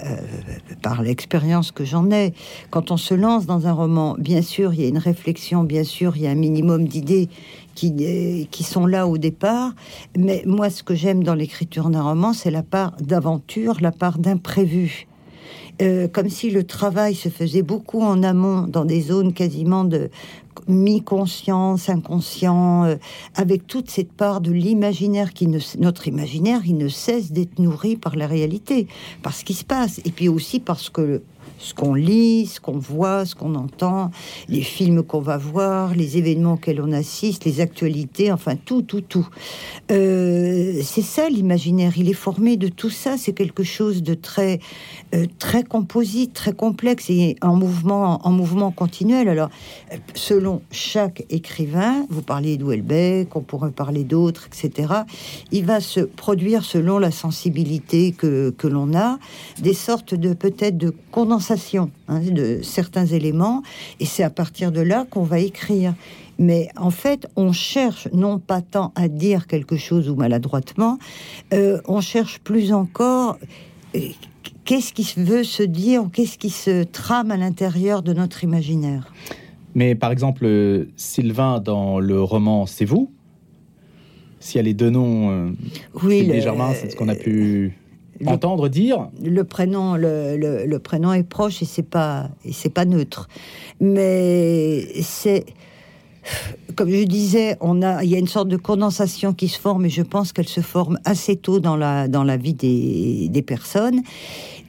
par 0.83 1.01
l'expérience 1.01 1.71
que 1.71 1.83
j'en 1.83 2.11
ai, 2.11 2.33
quand 2.69 2.91
on 2.91 2.97
se 2.97 3.15
dans 3.23 3.67
un 3.67 3.71
roman, 3.71 4.15
bien 4.19 4.41
sûr, 4.41 4.73
il 4.73 4.81
y 4.81 4.85
a 4.85 4.89
une 4.89 4.97
réflexion, 4.97 5.63
bien 5.63 5.85
sûr, 5.85 6.17
il 6.17 6.23
y 6.23 6.27
a 6.27 6.31
un 6.31 6.35
minimum 6.35 6.87
d'idées 6.87 7.29
qui, 7.73 7.93
euh, 8.01 8.45
qui 8.51 8.63
sont 8.63 8.85
là 8.85 9.07
au 9.07 9.17
départ. 9.17 9.71
Mais 10.17 10.43
moi, 10.45 10.69
ce 10.69 10.83
que 10.83 10.93
j'aime 10.93 11.23
dans 11.23 11.33
l'écriture 11.33 11.89
d'un 11.89 12.01
roman, 12.01 12.33
c'est 12.33 12.51
la 12.51 12.63
part 12.63 12.91
d'aventure, 12.99 13.77
la 13.79 13.91
part 13.91 14.19
d'imprévu. 14.19 15.07
Euh, 15.81 16.07
comme 16.07 16.29
si 16.29 16.51
le 16.51 16.65
travail 16.65 17.15
se 17.15 17.29
faisait 17.29 17.61
beaucoup 17.61 18.01
en 18.01 18.23
amont, 18.23 18.67
dans 18.67 18.85
des 18.85 19.01
zones 19.01 19.33
quasiment 19.33 19.85
de 19.85 20.09
mi-conscience, 20.67 21.89
inconscient, 21.89 22.83
euh, 22.83 22.95
avec 23.35 23.65
toute 23.67 23.89
cette 23.89 24.11
part 24.11 24.41
de 24.41 24.51
l'imaginaire 24.51 25.33
qui 25.33 25.47
ne, 25.47 25.59
notre 25.79 26.07
imaginaire, 26.09 26.61
il 26.65 26.77
ne 26.77 26.89
cesse 26.89 27.31
d'être 27.31 27.57
nourri 27.57 27.95
par 27.95 28.17
la 28.17 28.27
réalité, 28.27 28.87
par 29.23 29.33
ce 29.33 29.45
qui 29.45 29.53
se 29.53 29.63
passe, 29.63 29.99
et 30.05 30.11
puis 30.11 30.27
aussi 30.27 30.59
parce 30.59 30.89
que 30.89 31.23
ce 31.63 31.73
qu'on 31.73 31.93
lit, 31.93 32.45
ce 32.45 32.59
qu'on 32.59 32.77
voit, 32.77 33.25
ce 33.25 33.35
qu'on 33.35 33.55
entend, 33.55 34.11
les 34.49 34.61
films 34.61 35.01
qu'on 35.01 35.21
va 35.21 35.37
voir, 35.37 35.95
les 35.95 36.17
événements 36.17 36.53
auxquels 36.53 36.81
on 36.81 36.91
assiste, 36.91 37.45
les 37.45 37.61
actualités, 37.61 38.31
enfin 38.31 38.55
tout, 38.55 38.81
tout, 38.81 39.01
tout. 39.01 39.27
Euh, 39.91 40.81
c'est 40.83 41.01
ça 41.01 41.29
l'imaginaire, 41.29 41.93
il 41.97 42.09
est 42.09 42.13
formé 42.13 42.57
de 42.57 42.67
tout 42.67 42.89
ça, 42.89 43.17
c'est 43.17 43.31
quelque 43.31 43.63
chose 43.63 44.03
de 44.03 44.13
très, 44.13 44.59
euh, 45.15 45.25
très 45.39 45.63
composite, 45.63 46.33
très 46.33 46.53
complexe 46.53 47.09
et 47.09 47.37
en 47.41 47.55
mouvement, 47.55 48.19
en 48.27 48.31
mouvement 48.31 48.71
continuel. 48.71 49.29
Alors, 49.29 49.49
selon 50.15 50.61
chaque 50.69 51.23
écrivain, 51.29 52.05
vous 52.09 52.21
parliez 52.21 52.57
d'Ouelbeck, 52.57 53.33
on 53.37 53.41
pourrait 53.41 53.71
parler 53.71 54.03
d'autres, 54.03 54.47
etc., 54.47 54.93
il 55.51 55.63
va 55.63 55.79
se 55.79 56.01
produire 56.01 56.65
selon 56.65 56.99
la 56.99 57.11
sensibilité 57.11 58.11
que, 58.11 58.49
que 58.49 58.67
l'on 58.67 58.93
a, 58.95 59.17
des 59.61 59.73
sortes 59.73 60.13
de 60.13 60.33
peut-être 60.33 60.77
de 60.77 60.93
condensation 61.11 61.52
Hein, 62.07 62.21
de 62.31 62.59
certains 62.63 63.05
éléments, 63.05 63.61
et 63.99 64.05
c'est 64.05 64.23
à 64.23 64.29
partir 64.29 64.71
de 64.71 64.81
là 64.81 65.05
qu'on 65.09 65.23
va 65.23 65.39
écrire. 65.39 65.93
Mais 66.39 66.69
en 66.75 66.89
fait, 66.89 67.27
on 67.35 67.51
cherche 67.51 68.07
non 68.11 68.39
pas 68.39 68.61
tant 68.61 68.91
à 68.95 69.07
dire 69.07 69.45
quelque 69.45 69.77
chose 69.77 70.09
ou 70.09 70.15
maladroitement, 70.15 70.97
euh, 71.53 71.79
on 71.87 72.01
cherche 72.01 72.39
plus 72.39 72.73
encore 72.73 73.37
euh, 73.95 73.99
qu'est-ce 74.65 74.93
qui 74.93 75.07
veut 75.15 75.43
se 75.43 75.61
dire, 75.61 76.09
qu'est-ce 76.11 76.39
qui 76.39 76.49
se 76.49 76.83
trame 76.83 77.29
à 77.29 77.37
l'intérieur 77.37 78.01
de 78.01 78.13
notre 78.13 78.43
imaginaire. 78.43 79.13
Mais 79.75 79.93
par 79.93 80.11
exemple, 80.11 80.47
Sylvain, 80.95 81.59
dans 81.59 81.99
le 81.99 82.21
roman 82.21 82.65
C'est 82.65 82.85
vous, 82.85 83.11
s'il 84.39 84.57
y 84.57 84.59
a 84.59 84.63
les 84.63 84.73
deux 84.73 84.89
noms, 84.89 85.29
euh, 85.29 85.51
oui, 86.03 86.29
Germain, 86.41 86.73
c'est 86.73 86.89
ce 86.89 86.95
qu'on 86.95 87.09
a 87.09 87.15
pu 87.15 87.77
entendre 88.25 88.69
dire 88.69 89.09
le 89.21 89.43
prénom 89.43 89.95
le, 89.95 90.37
le, 90.37 90.79
prénom 90.79 91.13
est 91.13 91.23
proche 91.23 91.61
et 91.61 91.65
c'est 91.65 91.81
pas 91.83 92.29
et 92.45 92.53
c'est 92.53 92.69
pas 92.69 92.85
neutre 92.85 93.27
mais 93.79 94.85
c'est 95.01 95.45
comme 96.75 96.89
je 96.89 97.03
disais, 97.03 97.57
on 97.59 97.81
a, 97.81 98.03
il 98.03 98.09
y 98.09 98.15
a 98.15 98.17
une 98.17 98.27
sorte 98.27 98.47
de 98.47 98.57
condensation 98.57 99.33
qui 99.33 99.47
se 99.47 99.59
forme 99.59 99.85
et 99.85 99.89
je 99.89 100.01
pense 100.01 100.31
qu'elle 100.33 100.47
se 100.47 100.61
forme 100.61 100.97
assez 101.05 101.35
tôt 101.35 101.59
dans 101.59 101.75
la, 101.75 102.07
dans 102.07 102.23
la 102.23 102.37
vie 102.37 102.53
des, 102.53 103.27
des 103.29 103.41
personnes. 103.41 104.01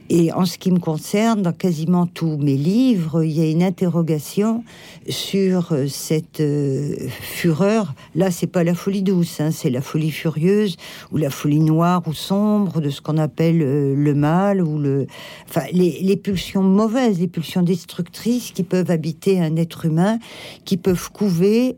Et 0.09 0.31
en 0.31 0.45
ce 0.45 0.59
qui 0.59 0.71
me 0.71 0.79
concerne, 0.79 1.41
dans 1.41 1.51
quasiment 1.51 2.05
tous 2.05 2.37
mes 2.37 2.57
livres, 2.57 3.23
il 3.23 3.31
y 3.31 3.41
a 3.41 3.49
une 3.49 3.63
interrogation 3.63 4.63
sur 5.09 5.71
euh, 5.71 5.87
cette 5.87 6.41
euh, 6.41 6.95
fureur. 7.09 7.95
Là, 8.13 8.29
c'est 8.29 8.47
pas 8.47 8.63
la 8.63 8.75
folie 8.75 9.01
douce, 9.01 9.39
hein, 9.39 9.49
c'est 9.49 9.71
la 9.71 9.81
folie 9.81 10.11
furieuse 10.11 10.77
ou 11.11 11.17
la 11.17 11.31
folie 11.31 11.59
noire 11.59 12.03
ou 12.05 12.13
sombre 12.13 12.81
de 12.81 12.91
ce 12.91 13.01
qu'on 13.01 13.17
appelle 13.17 13.63
euh, 13.63 13.95
le 13.95 14.13
mal 14.13 14.61
ou 14.61 14.77
le, 14.77 15.07
enfin, 15.49 15.63
les, 15.71 15.99
les, 16.01 16.17
pulsions 16.17 16.63
mauvaises, 16.63 17.19
les 17.19 17.27
pulsions 17.27 17.63
destructrices 17.63 18.51
qui 18.51 18.63
peuvent 18.63 18.91
habiter 18.91 19.41
un 19.41 19.55
être 19.55 19.85
humain, 19.85 20.19
qui 20.65 20.77
peuvent 20.77 21.11
couver 21.11 21.77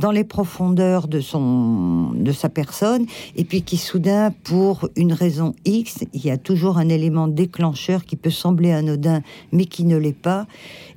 dans 0.00 0.10
les 0.10 0.24
profondeurs 0.24 1.06
de 1.06 1.20
son 1.20 2.12
de 2.14 2.32
sa 2.32 2.48
personne 2.48 3.06
et 3.36 3.44
puis 3.44 3.62
qui 3.62 3.76
soudain 3.76 4.32
pour 4.44 4.88
une 4.96 5.12
raison 5.12 5.54
X 5.64 6.04
il 6.12 6.24
y 6.24 6.30
a 6.30 6.38
toujours 6.38 6.78
un 6.78 6.88
élément 6.88 7.28
déclencheur 7.28 8.04
qui 8.04 8.16
peut 8.16 8.30
sembler 8.30 8.72
anodin 8.72 9.20
mais 9.52 9.66
qui 9.66 9.84
ne 9.84 9.96
l'est 9.96 10.12
pas 10.12 10.46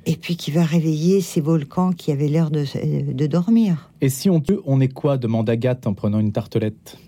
et 0.06 0.16
puis 0.16 0.36
qui 0.36 0.50
va 0.50 0.64
réveiller 0.64 1.20
ces 1.20 1.40
volcans 1.40 1.92
qui 1.92 2.12
avaient 2.12 2.28
l'air 2.28 2.50
de, 2.50 2.64
de 3.12 3.26
dormir. 3.26 3.90
Et 4.00 4.08
si 4.08 4.28
on 4.28 4.40
peut, 4.40 4.60
on 4.66 4.80
est 4.80 4.92
quoi 4.92 5.16
demande 5.16 5.48
Agathe 5.48 5.86
en 5.86 5.94
prenant 5.94 6.18
une 6.18 6.32
tartelette? 6.32 6.98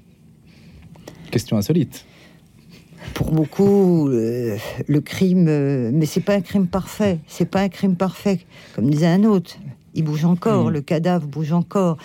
Question 1.31 1.57
insolite 1.57 2.07
pour 3.15 3.31
beaucoup, 3.31 4.09
euh, 4.09 4.57
le 4.89 5.01
crime, 5.01 5.47
euh, 5.49 5.91
mais 5.93 6.07
c'est 6.07 6.21
pas 6.21 6.35
un 6.35 6.41
crime 6.41 6.67
parfait. 6.67 7.19
C'est 7.29 7.49
pas 7.49 7.61
un 7.61 7.69
crime 7.69 7.95
parfait, 7.95 8.41
comme 8.75 8.91
disait 8.91 9.07
un 9.07 9.25
autre 9.25 9.57
il 9.97 10.05
bouge 10.05 10.25
encore, 10.25 10.67
mm. 10.67 10.71
le 10.71 10.81
cadavre 10.83 11.27
bouge 11.27 11.53
encore. 11.53 11.97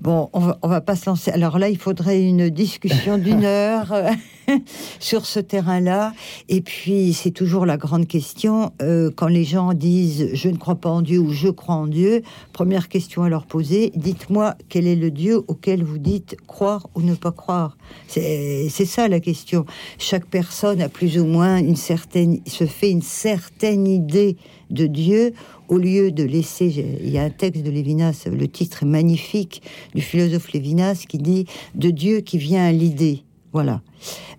Bon, 0.00 0.28
on 0.32 0.40
va, 0.40 0.58
va 0.62 0.80
pas 0.80 0.96
se 0.96 1.08
lancer. 1.08 1.30
Alors 1.30 1.58
là, 1.58 1.68
il 1.68 1.78
faudrait 1.78 2.22
une 2.22 2.50
discussion 2.50 3.18
d'une 3.26 3.44
heure 3.44 3.92
euh, 3.92 4.10
sur 5.00 5.26
ce 5.26 5.40
terrain-là. 5.40 6.12
Et 6.48 6.60
puis, 6.60 7.12
c'est 7.12 7.30
toujours 7.30 7.66
la 7.66 7.76
grande 7.76 8.06
question 8.06 8.72
euh, 8.82 9.10
quand 9.14 9.28
les 9.28 9.44
gens 9.44 9.72
disent 9.72 10.30
je 10.32 10.48
ne 10.48 10.56
crois 10.56 10.76
pas 10.76 10.90
en 10.90 11.02
Dieu 11.02 11.18
ou 11.18 11.32
je 11.32 11.48
crois 11.48 11.74
en 11.74 11.86
Dieu. 11.86 12.22
Première 12.52 12.88
question 12.88 13.22
à 13.22 13.28
leur 13.28 13.46
poser 13.46 13.92
dites-moi 13.94 14.54
quel 14.68 14.86
est 14.86 14.96
le 14.96 15.10
Dieu 15.10 15.42
auquel 15.48 15.82
vous 15.82 15.98
dites 15.98 16.36
croire 16.46 16.88
ou 16.94 17.02
ne 17.02 17.14
pas 17.14 17.32
croire? 17.32 17.76
C'est 18.08 18.68
ça 18.68 19.08
la 19.08 19.20
question. 19.20 19.64
Chaque 19.98 20.26
personne 20.26 20.80
a 20.80 20.88
plus 20.88 21.18
ou 21.18 21.24
moins 21.24 21.58
une 21.58 21.76
certaine, 21.76 22.40
se 22.46 22.66
fait 22.66 22.90
une 22.90 23.02
certaine 23.02 23.86
idée 23.86 24.36
de 24.70 24.86
Dieu 24.86 25.32
au 25.68 25.78
lieu 25.78 26.12
de 26.12 26.22
laisser, 26.22 26.66
il 27.00 27.10
y 27.10 27.18
a 27.18 27.22
un 27.22 27.30
texte 27.30 27.62
de 27.62 27.70
Lévinas, 27.70 28.26
le 28.30 28.48
titre 28.48 28.84
est 28.84 28.86
magnifique, 28.86 29.62
du 29.94 30.02
philosophe 30.02 30.52
Lévinas, 30.52 31.04
qui 31.08 31.18
dit 31.18 31.46
de 31.74 31.90
Dieu 31.90 32.20
qui 32.20 32.38
vient 32.38 32.64
à 32.64 32.72
l'idée. 32.72 33.22
Voilà. 33.52 33.80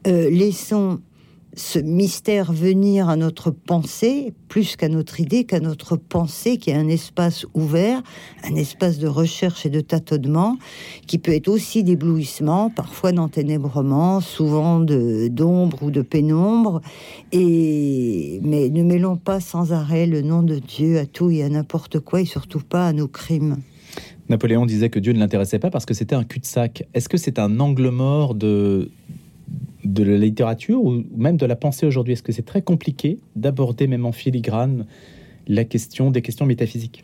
Euh, 0.06 0.30
laissons 0.30 1.00
ce 1.58 1.80
mystère 1.80 2.54
venir 2.54 3.10
à 3.10 3.16
notre 3.16 3.50
pensée, 3.50 4.34
plus 4.48 4.76
qu'à 4.76 4.90
notre 4.90 5.20
idée, 5.20 5.44
qu'à 5.44 5.60
notre 5.60 5.96
pensée, 5.96 6.58
qui 6.58 6.70
est 6.70 6.76
un 6.76 6.88
espace 6.88 7.48
ouvert, 7.56 8.04
un 8.44 8.56
espace 8.56 9.00
de 9.00 9.08
recherche 9.08 9.66
et 9.66 9.70
de 9.70 9.82
tâtonnement, 9.82 10.58
qui 11.08 11.18
peut 11.18 11.34
être 11.34 11.48
aussi 11.48 11.84
d'éblouissement, 11.84 12.70
parfois 12.70 13.12
d'enténèbrement, 13.12 14.22
souvent 14.22 14.80
d'ombre 14.80 15.82
ou 15.82 15.90
de 15.90 16.04
pénombre. 16.04 16.82
Et, 17.32 18.40
mais 18.44 18.70
ne 18.70 18.84
mêlons 18.84 19.18
pas 19.18 19.40
sans 19.40 19.74
arrêt 19.74 20.06
le 20.06 20.22
nom 20.22 20.44
de 20.44 20.60
Dieu 20.60 21.00
à 21.00 21.08
tout 21.08 21.32
et 21.32 21.44
à 21.44 21.50
n'importe 21.50 22.00
quoi, 22.00 22.22
et 22.22 22.26
surtout 22.26 22.62
pas 22.62 22.88
à 22.88 22.94
nos 22.94 23.08
crimes. 23.08 23.58
Napoléon 24.30 24.66
disait 24.66 24.90
que 24.90 25.00
Dieu 25.00 25.14
ne 25.14 25.20
l'intéressait 25.20 25.60
pas 25.60 25.70
parce 25.70 25.86
que 25.86 25.94
c'était 25.94 26.16
un 26.16 26.24
cul-de-sac. 26.24 26.86
Est-ce 26.94 27.10
que 27.10 27.18
c'est 27.18 27.40
un 27.40 27.60
angle 27.60 27.90
mort 27.90 28.36
de, 28.36 28.92
de 29.84 30.04
la 30.04 30.18
littérature 30.18 30.84
ou 30.84 31.04
même 31.16 31.38
de 31.38 31.46
la 31.46 31.56
pensée 31.56 31.86
aujourd'hui? 31.86 32.14
Est-ce 32.14 32.24
que 32.24 32.34
c'est 32.34 32.46
très 32.46 32.62
compliqué 32.62 33.20
d'aborder, 33.36 33.88
même 33.88 34.06
en 34.06 34.12
filigrane, 34.12 34.86
la 35.48 35.64
question 35.64 36.12
des 36.12 36.22
questions 36.22 36.46
métaphysiques? 36.46 37.04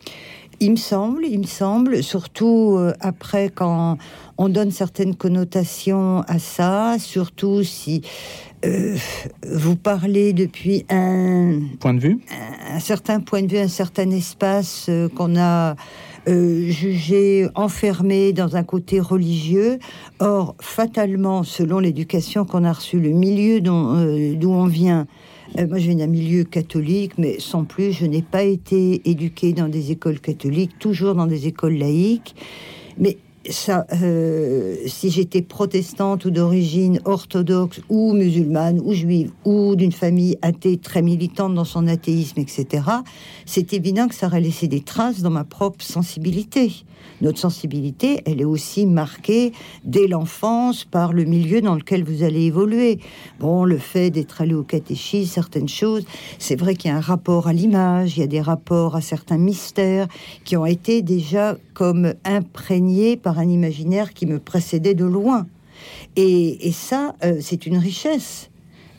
Il 0.59 0.71
me 0.71 0.75
semble, 0.75 1.25
il 1.25 1.39
me 1.39 1.45
semble, 1.45 2.03
surtout 2.03 2.75
euh, 2.77 2.93
après 2.99 3.49
quand 3.49 3.97
on 4.37 4.49
donne 4.49 4.71
certaines 4.71 5.15
connotations 5.15 6.21
à 6.27 6.39
ça, 6.39 6.97
surtout 6.99 7.63
si 7.63 8.01
euh, 8.63 8.95
vous 9.51 9.75
parlez 9.75 10.31
depuis 10.31 10.85
un 10.89 11.59
point 11.79 11.93
de 11.93 11.99
vue, 11.99 12.19
un, 12.71 12.79
certain 12.79 13.19
point 13.19 13.41
de 13.41 13.51
vue, 13.51 13.57
un 13.57 13.67
certain 13.67 14.09
espace 14.11 14.85
euh, 14.89 15.09
qu'on 15.09 15.35
a 15.37 15.75
euh, 16.27 16.69
jugé 16.69 17.47
enfermé 17.53 18.31
dans 18.31 18.55
un 18.55 18.63
côté 18.63 18.99
religieux. 18.99 19.79
Or, 20.19 20.55
fatalement, 20.61 21.43
selon 21.43 21.79
l'éducation 21.79 22.45
qu'on 22.45 22.63
a 22.63 22.71
reçue, 22.71 22.99
le 22.99 23.09
milieu 23.09 23.59
euh, 23.65 24.33
d'où 24.35 24.51
on 24.51 24.65
vient, 24.65 25.05
euh, 25.59 25.67
moi 25.67 25.79
je 25.79 25.87
viens 25.87 25.97
d'un 25.97 26.07
milieu 26.07 26.45
catholique, 26.45 27.13
mais 27.17 27.39
sans 27.39 27.65
plus, 27.65 27.91
je 27.91 28.05
n'ai 28.05 28.21
pas 28.21 28.43
été 28.43 29.01
éduquée 29.09 29.51
dans 29.51 29.67
des 29.67 29.91
écoles 29.91 30.19
catholiques, 30.19 30.79
toujours 30.79 31.13
dans 31.15 31.27
des 31.27 31.47
écoles 31.47 31.75
laïques. 31.75 32.35
Mais 32.97 33.17
ça, 33.49 33.85
euh, 34.01 34.77
si 34.87 35.09
j'étais 35.09 35.41
protestante 35.41 36.25
ou 36.25 36.31
d'origine 36.31 36.99
orthodoxe 37.05 37.81
ou 37.89 38.13
musulmane 38.13 38.79
ou 38.83 38.93
juive 38.93 39.31
ou 39.43 39.75
d'une 39.75 39.91
famille 39.91 40.37
athée 40.41 40.77
très 40.77 41.01
militante 41.01 41.53
dans 41.53 41.65
son 41.65 41.87
athéisme, 41.87 42.39
etc., 42.39 42.83
c'est 43.45 43.73
évident 43.73 44.07
que 44.07 44.15
ça 44.15 44.27
aurait 44.27 44.41
laissé 44.41 44.67
des 44.67 44.81
traces 44.81 45.21
dans 45.21 45.29
ma 45.29 45.43
propre 45.43 45.83
sensibilité. 45.83 46.71
Notre 47.21 47.39
sensibilité, 47.39 48.21
elle 48.25 48.41
est 48.41 48.45
aussi 48.45 48.85
marquée 48.85 49.53
dès 49.83 50.07
l'enfance 50.07 50.83
par 50.83 51.13
le 51.13 51.23
milieu 51.23 51.61
dans 51.61 51.75
lequel 51.75 52.03
vous 52.03 52.23
allez 52.23 52.43
évoluer. 52.43 52.99
Bon, 53.39 53.65
le 53.65 53.77
fait 53.77 54.09
d'être 54.09 54.41
allé 54.41 54.53
au 54.53 54.63
catéchisme, 54.63 55.31
certaines 55.31 55.69
choses, 55.69 56.05
c'est 56.39 56.55
vrai 56.55 56.75
qu'il 56.75 56.91
y 56.91 56.93
a 56.93 56.97
un 56.97 57.01
rapport 57.01 57.47
à 57.47 57.53
l'image, 57.53 58.17
il 58.17 58.21
y 58.21 58.23
a 58.23 58.27
des 58.27 58.41
rapports 58.41 58.95
à 58.95 59.01
certains 59.01 59.37
mystères 59.37 60.07
qui 60.43 60.57
ont 60.57 60.65
été 60.65 61.01
déjà 61.01 61.57
comme 61.73 62.13
imprégnés 62.23 63.17
par 63.17 63.39
un 63.39 63.47
imaginaire 63.47 64.13
qui 64.13 64.25
me 64.25 64.39
précédait 64.39 64.93
de 64.93 65.05
loin. 65.05 65.45
Et, 66.15 66.71
ça, 66.71 67.15
euh, 67.23 67.37
c'est 67.41 67.65
une 67.65 67.77
richesse. 67.77 68.49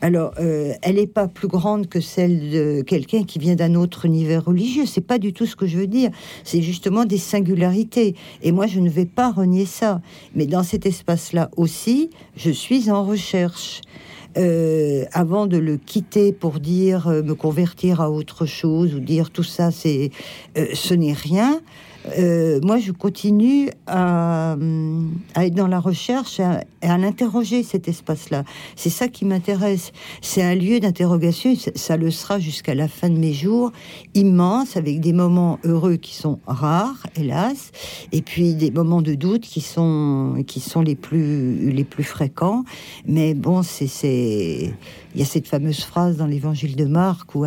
Alors, 0.00 0.34
euh, 0.38 0.74
elle 0.82 0.96
n'est 0.96 1.06
pas 1.06 1.28
plus 1.28 1.48
grande 1.48 1.88
que 1.88 2.00
celle 2.00 2.50
de 2.50 2.82
quelqu'un 2.82 3.24
qui 3.24 3.38
vient 3.38 3.54
d'un 3.54 3.74
autre 3.74 4.04
univers 4.04 4.44
religieux. 4.44 4.84
C'est 4.84 5.00
pas 5.00 5.18
du 5.18 5.32
tout 5.32 5.46
ce 5.46 5.56
que 5.56 5.66
je 5.66 5.78
veux 5.78 5.86
dire. 5.86 6.10
C'est 6.42 6.60
justement 6.60 7.06
des 7.06 7.16
singularités. 7.16 8.14
Et 8.42 8.52
moi, 8.52 8.66
je 8.66 8.80
ne 8.80 8.90
vais 8.90 9.06
pas 9.06 9.30
renier 9.30 9.64
ça. 9.64 10.02
Mais 10.34 10.46
dans 10.46 10.62
cet 10.62 10.84
espace-là 10.84 11.50
aussi, 11.56 12.10
je 12.36 12.50
suis 12.50 12.90
en 12.90 13.04
recherche. 13.04 13.80
Euh, 14.36 15.04
avant 15.12 15.46
de 15.46 15.56
le 15.56 15.76
quitter 15.76 16.32
pour 16.32 16.58
dire 16.58 17.06
me 17.08 17.34
convertir 17.34 18.00
à 18.00 18.10
autre 18.10 18.46
chose 18.46 18.92
ou 18.92 18.98
dire 18.98 19.30
tout 19.30 19.44
ça, 19.44 19.70
c'est 19.70 20.10
ce 20.56 20.92
n'est 20.92 21.12
rien. 21.12 21.60
Euh, 22.18 22.60
moi, 22.62 22.78
je 22.78 22.92
continue 22.92 23.70
à, 23.86 24.56
à, 25.34 25.46
être 25.46 25.54
dans 25.54 25.66
la 25.66 25.80
recherche 25.80 26.38
et 26.40 26.42
à, 26.42 26.64
à 26.82 26.98
l'interroger 26.98 27.62
cet 27.62 27.88
espace-là. 27.88 28.44
C'est 28.76 28.90
ça 28.90 29.08
qui 29.08 29.24
m'intéresse. 29.24 29.92
C'est 30.20 30.42
un 30.42 30.54
lieu 30.54 30.80
d'interrogation. 30.80 31.54
Ça 31.74 31.96
le 31.96 32.10
sera 32.10 32.38
jusqu'à 32.38 32.74
la 32.74 32.88
fin 32.88 33.08
de 33.08 33.16
mes 33.16 33.32
jours, 33.32 33.72
immense, 34.14 34.76
avec 34.76 35.00
des 35.00 35.12
moments 35.12 35.58
heureux 35.64 35.96
qui 35.96 36.14
sont 36.14 36.38
rares, 36.46 37.06
hélas, 37.16 37.72
et 38.12 38.22
puis 38.22 38.54
des 38.54 38.70
moments 38.70 39.02
de 39.02 39.14
doute 39.14 39.42
qui 39.42 39.60
sont 39.60 40.42
qui 40.46 40.60
sont 40.60 40.82
les 40.82 40.96
plus 40.96 41.70
les 41.70 41.84
plus 41.84 42.04
fréquents. 42.04 42.64
Mais 43.06 43.34
bon, 43.34 43.62
c'est 43.62 44.74
il 45.14 45.20
y 45.20 45.22
a 45.22 45.26
cette 45.26 45.48
fameuse 45.48 45.80
phrase 45.84 46.16
dans 46.16 46.26
l'Évangile 46.26 46.76
de 46.76 46.84
Marc 46.84 47.34
où 47.34 47.44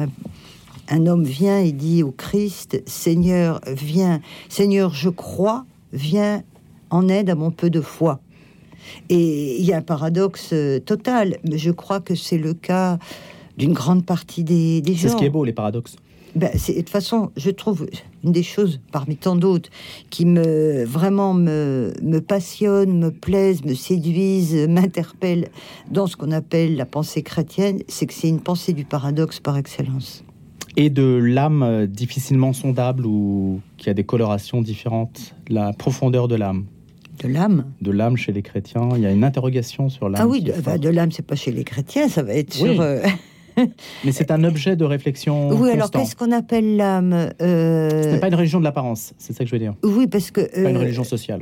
un 0.89 1.05
homme 1.07 1.23
vient 1.23 1.59
et 1.59 1.71
dit 1.71 2.03
au 2.03 2.11
Christ, 2.11 2.81
Seigneur, 2.85 3.61
viens, 3.67 4.21
Seigneur, 4.49 4.93
je 4.93 5.09
crois, 5.09 5.65
viens 5.93 6.43
en 6.89 7.09
aide 7.09 7.29
à 7.29 7.35
mon 7.35 7.51
peu 7.51 7.69
de 7.69 7.81
foi. 7.81 8.19
Et 9.09 9.57
il 9.59 9.65
y 9.65 9.73
a 9.73 9.77
un 9.77 9.81
paradoxe 9.81 10.51
euh, 10.53 10.79
total, 10.79 11.37
mais 11.43 11.57
je 11.57 11.71
crois 11.71 11.99
que 11.99 12.15
c'est 12.15 12.37
le 12.37 12.53
cas 12.53 12.99
d'une 13.57 13.73
grande 13.73 14.05
partie 14.05 14.43
des, 14.43 14.81
des 14.81 14.93
gens. 14.93 15.01
C'est 15.01 15.09
ce 15.09 15.15
qui 15.15 15.25
est 15.25 15.29
beau, 15.29 15.43
les 15.43 15.53
paradoxes. 15.53 15.97
Ben, 16.35 16.51
de 16.53 16.73
toute 16.73 16.89
façon, 16.89 17.31
je 17.35 17.49
trouve 17.49 17.87
une 18.23 18.31
des 18.31 18.43
choses 18.43 18.79
parmi 18.91 19.15
tant 19.15 19.35
d'autres 19.35 19.69
qui 20.09 20.25
me 20.25 20.83
vraiment 20.85 21.33
me, 21.33 21.93
me 22.03 22.19
passionne, 22.19 22.99
me 22.99 23.11
plaise, 23.11 23.63
me 23.65 23.73
séduise, 23.73 24.53
m'interpelle 24.69 25.47
dans 25.89 26.05
ce 26.05 26.15
qu'on 26.15 26.31
appelle 26.31 26.75
la 26.75 26.85
pensée 26.85 27.23
chrétienne, 27.23 27.79
c'est 27.87 28.05
que 28.05 28.13
c'est 28.13 28.29
une 28.29 28.41
pensée 28.41 28.73
du 28.73 28.85
paradoxe 28.85 29.39
par 29.39 29.57
excellence 29.57 30.23
et 30.77 30.91
de 30.91 31.15
l'âme 31.15 31.63
euh, 31.63 31.87
difficilement 31.87 32.53
sondable 32.53 33.05
ou 33.05 33.59
qui 33.77 33.89
a 33.89 33.93
des 33.93 34.03
colorations 34.03 34.61
différentes, 34.61 35.35
la 35.49 35.73
profondeur 35.73 36.27
de 36.27 36.35
l'âme. 36.35 36.65
De 37.21 37.27
l'âme 37.27 37.65
De 37.81 37.89
l'âme 37.91 38.15
chez 38.15 38.31
les 38.31 38.43
chrétiens. 38.43 38.89
Il 38.95 39.01
y 39.01 39.07
a 39.07 39.11
une 39.11 39.23
interrogation 39.23 39.89
sur 39.89 40.07
l'âme. 40.07 40.21
Ah 40.23 40.27
oui, 40.27 40.41
de, 40.41 40.53
bah, 40.63 40.77
de 40.77 40.87
l'âme, 40.87 41.11
c'est 41.11 41.25
pas 41.25 41.35
chez 41.35 41.51
les 41.51 41.63
chrétiens, 41.63 42.07
ça 42.07 42.21
va 42.21 42.35
être 42.35 42.53
sur. 42.53 42.79
Euh... 42.79 43.01
Mais 44.05 44.11
c'est 44.11 44.29
un 44.29 44.43
objet 44.43 44.75
de 44.75 44.85
réflexion. 44.85 45.49
Oui, 45.59 45.71
alors 45.71 45.89
qu'est-ce 45.89 46.15
qu'on 46.15 46.31
appelle 46.31 46.75
l'âme 46.75 47.31
euh... 47.41 48.03
Ce 48.03 48.09
n'est 48.09 48.19
pas 48.19 48.27
une 48.27 48.35
religion 48.35 48.59
de 48.59 48.63
l'apparence, 48.63 49.15
c'est 49.17 49.33
ça 49.33 49.43
que 49.43 49.49
je 49.49 49.55
veux 49.55 49.59
dire. 49.59 49.73
Oui, 49.83 50.05
parce 50.05 50.29
que. 50.29 50.41
pas 50.41 50.69
une 50.69 50.77
religion 50.77 51.03
sociale. 51.03 51.41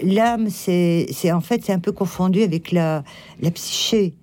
L'âme, 0.00 0.46
c'est 0.50 1.32
en 1.32 1.40
fait, 1.40 1.64
c'est 1.64 1.72
un 1.72 1.80
peu 1.80 1.90
confondu 1.90 2.44
avec 2.44 2.70
la, 2.70 3.02
la 3.42 3.50
psyché. 3.50 4.14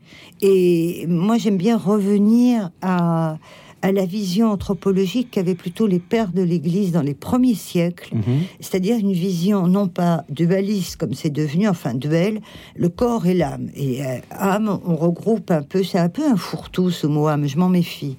Et 0.41 1.05
moi, 1.09 1.37
j'aime 1.37 1.57
bien 1.57 1.77
revenir 1.77 2.71
à 2.81 3.37
à 3.81 3.91
la 3.91 4.05
vision 4.05 4.51
anthropologique 4.51 5.31
qu'avaient 5.31 5.55
plutôt 5.55 5.87
les 5.87 5.99
pères 5.99 6.31
de 6.31 6.41
l'Église 6.41 6.91
dans 6.91 7.01
les 7.01 7.13
premiers 7.13 7.55
siècles, 7.55 8.15
mhm. 8.15 8.41
c'est-à-dire 8.59 8.97
une 8.97 9.13
vision 9.13 9.67
non 9.67 9.87
pas 9.87 10.23
dualiste 10.29 10.97
comme 10.97 11.13
c'est 11.13 11.29
devenu, 11.29 11.67
enfin 11.67 11.93
duel, 11.93 12.41
le 12.75 12.89
corps 12.89 13.25
et 13.25 13.33
l'âme. 13.33 13.69
Et 13.75 14.05
euh, 14.05 14.19
âme, 14.31 14.79
on 14.85 14.95
regroupe 14.95 15.51
un 15.51 15.63
peu, 15.63 15.83
c'est 15.83 15.99
un 15.99 16.09
peu 16.09 16.25
un 16.27 16.35
fourre-tout 16.35 16.91
ce 16.91 17.07
mot 17.07 17.27
âme, 17.27 17.47
je 17.47 17.57
m'en 17.57 17.69
méfie. 17.69 18.17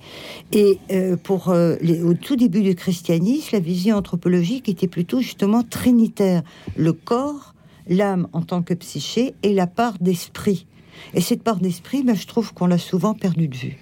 Et 0.52 0.78
euh, 0.90 1.16
pour 1.16 1.50
euh, 1.50 1.76
les, 1.80 2.02
au 2.02 2.14
tout 2.14 2.36
début 2.36 2.62
du 2.62 2.74
christianisme, 2.74 3.50
la 3.52 3.60
vision 3.60 3.96
anthropologique 3.96 4.68
était 4.68 4.88
plutôt 4.88 5.20
justement 5.20 5.62
trinitaire, 5.62 6.42
le 6.76 6.92
corps, 6.92 7.54
l'âme 7.88 8.28
en 8.32 8.42
tant 8.42 8.62
que 8.62 8.74
psyché 8.74 9.34
et 9.42 9.52
la 9.52 9.66
part 9.66 9.94
d'esprit. 10.00 10.66
Et 11.14 11.20
cette 11.20 11.42
part 11.42 11.56
d'esprit, 11.56 12.02
ben, 12.02 12.14
je 12.14 12.26
trouve 12.26 12.52
qu'on 12.54 12.66
l'a 12.66 12.78
souvent 12.78 13.14
perdue 13.14 13.48
de 13.48 13.56
vue. 13.56 13.78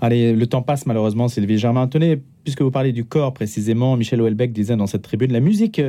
Allez, 0.00 0.32
le 0.32 0.46
temps 0.46 0.62
passe 0.62 0.86
malheureusement, 0.86 1.26
Sylvie 1.26 1.58
Germain. 1.58 1.88
Tenez, 1.88 2.22
puisque 2.44 2.62
vous 2.62 2.70
parlez 2.70 2.92
du 2.92 3.04
corps 3.04 3.34
précisément, 3.34 3.96
Michel 3.96 4.22
Houellebecq 4.22 4.52
disait 4.52 4.76
dans 4.76 4.86
cette 4.86 5.02
tribune, 5.02 5.32
la 5.32 5.40
musique 5.40 5.82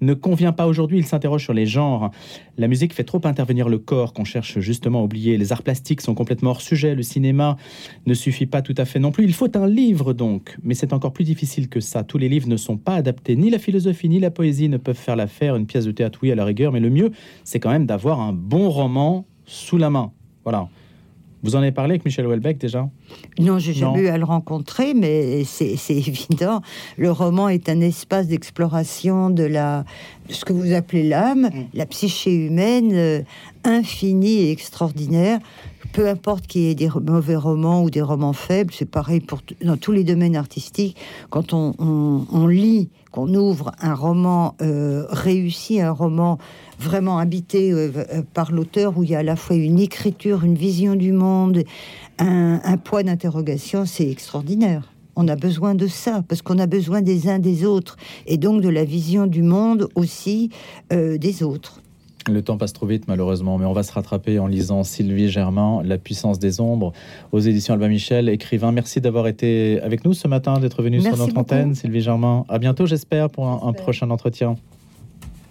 ne 0.00 0.14
convient 0.14 0.52
pas 0.52 0.68
aujourd'hui, 0.68 0.98
il 0.98 1.04
s'interroge 1.04 1.42
sur 1.42 1.52
les 1.52 1.66
genres. 1.66 2.12
La 2.58 2.68
musique 2.68 2.94
fait 2.94 3.02
trop 3.02 3.20
intervenir 3.24 3.68
le 3.68 3.78
corps 3.78 4.12
qu'on 4.12 4.24
cherche 4.24 4.60
justement 4.60 5.00
à 5.00 5.02
oublier. 5.02 5.36
Les 5.36 5.52
arts 5.52 5.64
plastiques 5.64 6.00
sont 6.00 6.14
complètement 6.14 6.50
hors 6.50 6.60
sujet, 6.60 6.94
le 6.94 7.02
cinéma 7.02 7.56
ne 8.06 8.14
suffit 8.14 8.46
pas 8.46 8.62
tout 8.62 8.74
à 8.78 8.84
fait 8.84 9.00
non 9.00 9.10
plus. 9.10 9.24
Il 9.24 9.34
faut 9.34 9.56
un 9.56 9.66
livre 9.66 10.12
donc, 10.12 10.56
mais 10.62 10.74
c'est 10.74 10.92
encore 10.92 11.12
plus 11.12 11.24
difficile 11.24 11.68
que 11.68 11.80
ça. 11.80 12.04
Tous 12.04 12.18
les 12.18 12.28
livres 12.28 12.48
ne 12.48 12.56
sont 12.56 12.76
pas 12.76 12.94
adaptés, 12.94 13.34
ni 13.34 13.50
la 13.50 13.58
philosophie 13.58 14.08
ni 14.08 14.20
la 14.20 14.30
poésie 14.30 14.68
ne 14.68 14.76
peuvent 14.76 14.94
faire 14.94 15.16
l'affaire. 15.16 15.56
Une 15.56 15.66
pièce 15.66 15.86
de 15.86 15.92
théâtre, 15.92 16.20
oui, 16.22 16.30
à 16.30 16.36
la 16.36 16.44
rigueur, 16.44 16.70
mais 16.70 16.80
le 16.80 16.90
mieux, 16.90 17.10
c'est 17.42 17.58
quand 17.58 17.70
même 17.70 17.86
d'avoir 17.86 18.20
un 18.20 18.32
bon 18.32 18.70
roman 18.70 19.26
sous 19.44 19.76
la 19.76 19.90
main. 19.90 20.12
Voilà. 20.44 20.68
Vous 21.46 21.54
en 21.54 21.60
avez 21.60 21.70
parlé 21.70 21.92
avec 21.92 22.04
Michel 22.04 22.26
Houellebecq 22.26 22.58
déjà? 22.58 22.88
Non, 23.38 23.60
j'ai 23.60 23.72
jamais 23.72 24.00
eu 24.00 24.08
à 24.08 24.18
le 24.18 24.24
rencontrer, 24.24 24.94
mais 24.94 25.44
c'est 25.44 25.76
évident. 25.90 26.60
Le 26.98 27.12
roman 27.12 27.48
est 27.48 27.68
un 27.68 27.80
espace 27.80 28.26
d'exploration 28.26 29.30
de 29.30 29.44
la 29.44 29.84
de 30.28 30.32
ce 30.32 30.44
que 30.44 30.52
vous 30.52 30.72
appelez 30.72 31.08
l'âme, 31.08 31.42
mm. 31.42 31.66
la 31.74 31.86
psyché 31.86 32.34
humaine, 32.34 32.90
euh, 32.94 33.22
infinie 33.62 34.38
et 34.38 34.50
extraordinaire. 34.50 35.38
Peu 35.96 36.08
importe 36.08 36.46
qu'il 36.46 36.60
y 36.60 36.68
ait 36.68 36.74
des 36.74 36.90
mauvais 36.90 37.36
romans 37.36 37.82
ou 37.82 37.88
des 37.88 38.02
romans 38.02 38.34
faibles, 38.34 38.70
c'est 38.76 38.84
pareil 38.84 39.20
pour 39.20 39.40
dans 39.62 39.78
tous 39.78 39.92
les 39.92 40.04
domaines 40.04 40.36
artistiques. 40.36 40.94
Quand 41.30 41.54
on, 41.54 42.46
lit, 42.48 42.90
qu'on 43.12 43.32
ouvre 43.32 43.72
un 43.80 43.94
roman 43.94 44.56
euh, 44.60 45.06
réussi, 45.08 45.80
un 45.80 45.92
roman 45.92 46.36
vraiment 46.78 47.16
habité 47.16 47.72
euh, 47.72 47.90
euh, 48.12 48.20
par 48.34 48.52
l'auteur, 48.52 48.98
où 48.98 49.04
il 49.04 49.08
y 49.08 49.14
a 49.14 49.20
à 49.20 49.22
la 49.22 49.36
fois 49.36 49.56
une 49.56 49.78
écriture, 49.78 50.44
une 50.44 50.54
vision 50.54 50.96
du 50.96 51.12
monde, 51.12 51.62
un, 52.18 52.60
un 52.62 52.76
poids 52.76 53.02
d'interrogation, 53.02 53.86
c'est 53.86 54.10
extraordinaire. 54.10 54.92
On 55.16 55.26
a 55.28 55.34
besoin 55.34 55.74
de 55.74 55.86
ça, 55.86 56.22
parce 56.28 56.42
qu'on 56.42 56.58
a 56.58 56.66
besoin 56.66 57.00
des 57.00 57.30
uns 57.30 57.38
des 57.38 57.64
autres, 57.64 57.96
et 58.26 58.36
donc 58.36 58.60
de 58.60 58.68
la 58.68 58.84
vision 58.84 59.26
du 59.26 59.40
monde 59.40 59.88
aussi 59.94 60.50
des 60.90 61.42
autres. 61.42 61.80
Le 62.28 62.42
temps 62.42 62.58
passe 62.58 62.72
trop 62.72 62.86
vite 62.86 63.04
malheureusement, 63.06 63.56
mais 63.56 63.66
on 63.66 63.72
va 63.72 63.84
se 63.84 63.92
rattraper 63.92 64.38
en 64.38 64.48
lisant 64.48 64.82
Sylvie 64.82 65.28
Germain, 65.28 65.80
La 65.84 65.96
puissance 65.96 66.38
des 66.38 66.60
ombres, 66.60 66.92
aux 67.30 67.38
éditions 67.38 67.74
Albin 67.74 67.88
Michel, 67.88 68.28
écrivain. 68.28 68.72
Merci 68.72 69.00
d'avoir 69.00 69.28
été 69.28 69.80
avec 69.80 70.04
nous 70.04 70.12
ce 70.12 70.26
matin, 70.26 70.58
d'être 70.58 70.82
venu 70.82 71.00
sur 71.00 71.16
notre 71.16 71.38
antenne, 71.38 71.74
Sylvie 71.74 72.00
Germain. 72.00 72.44
À 72.48 72.58
bientôt, 72.58 72.86
j'espère, 72.86 73.30
pour 73.30 73.46
un 73.46 73.72
prochain 73.72 74.10
entretien. 74.10 74.56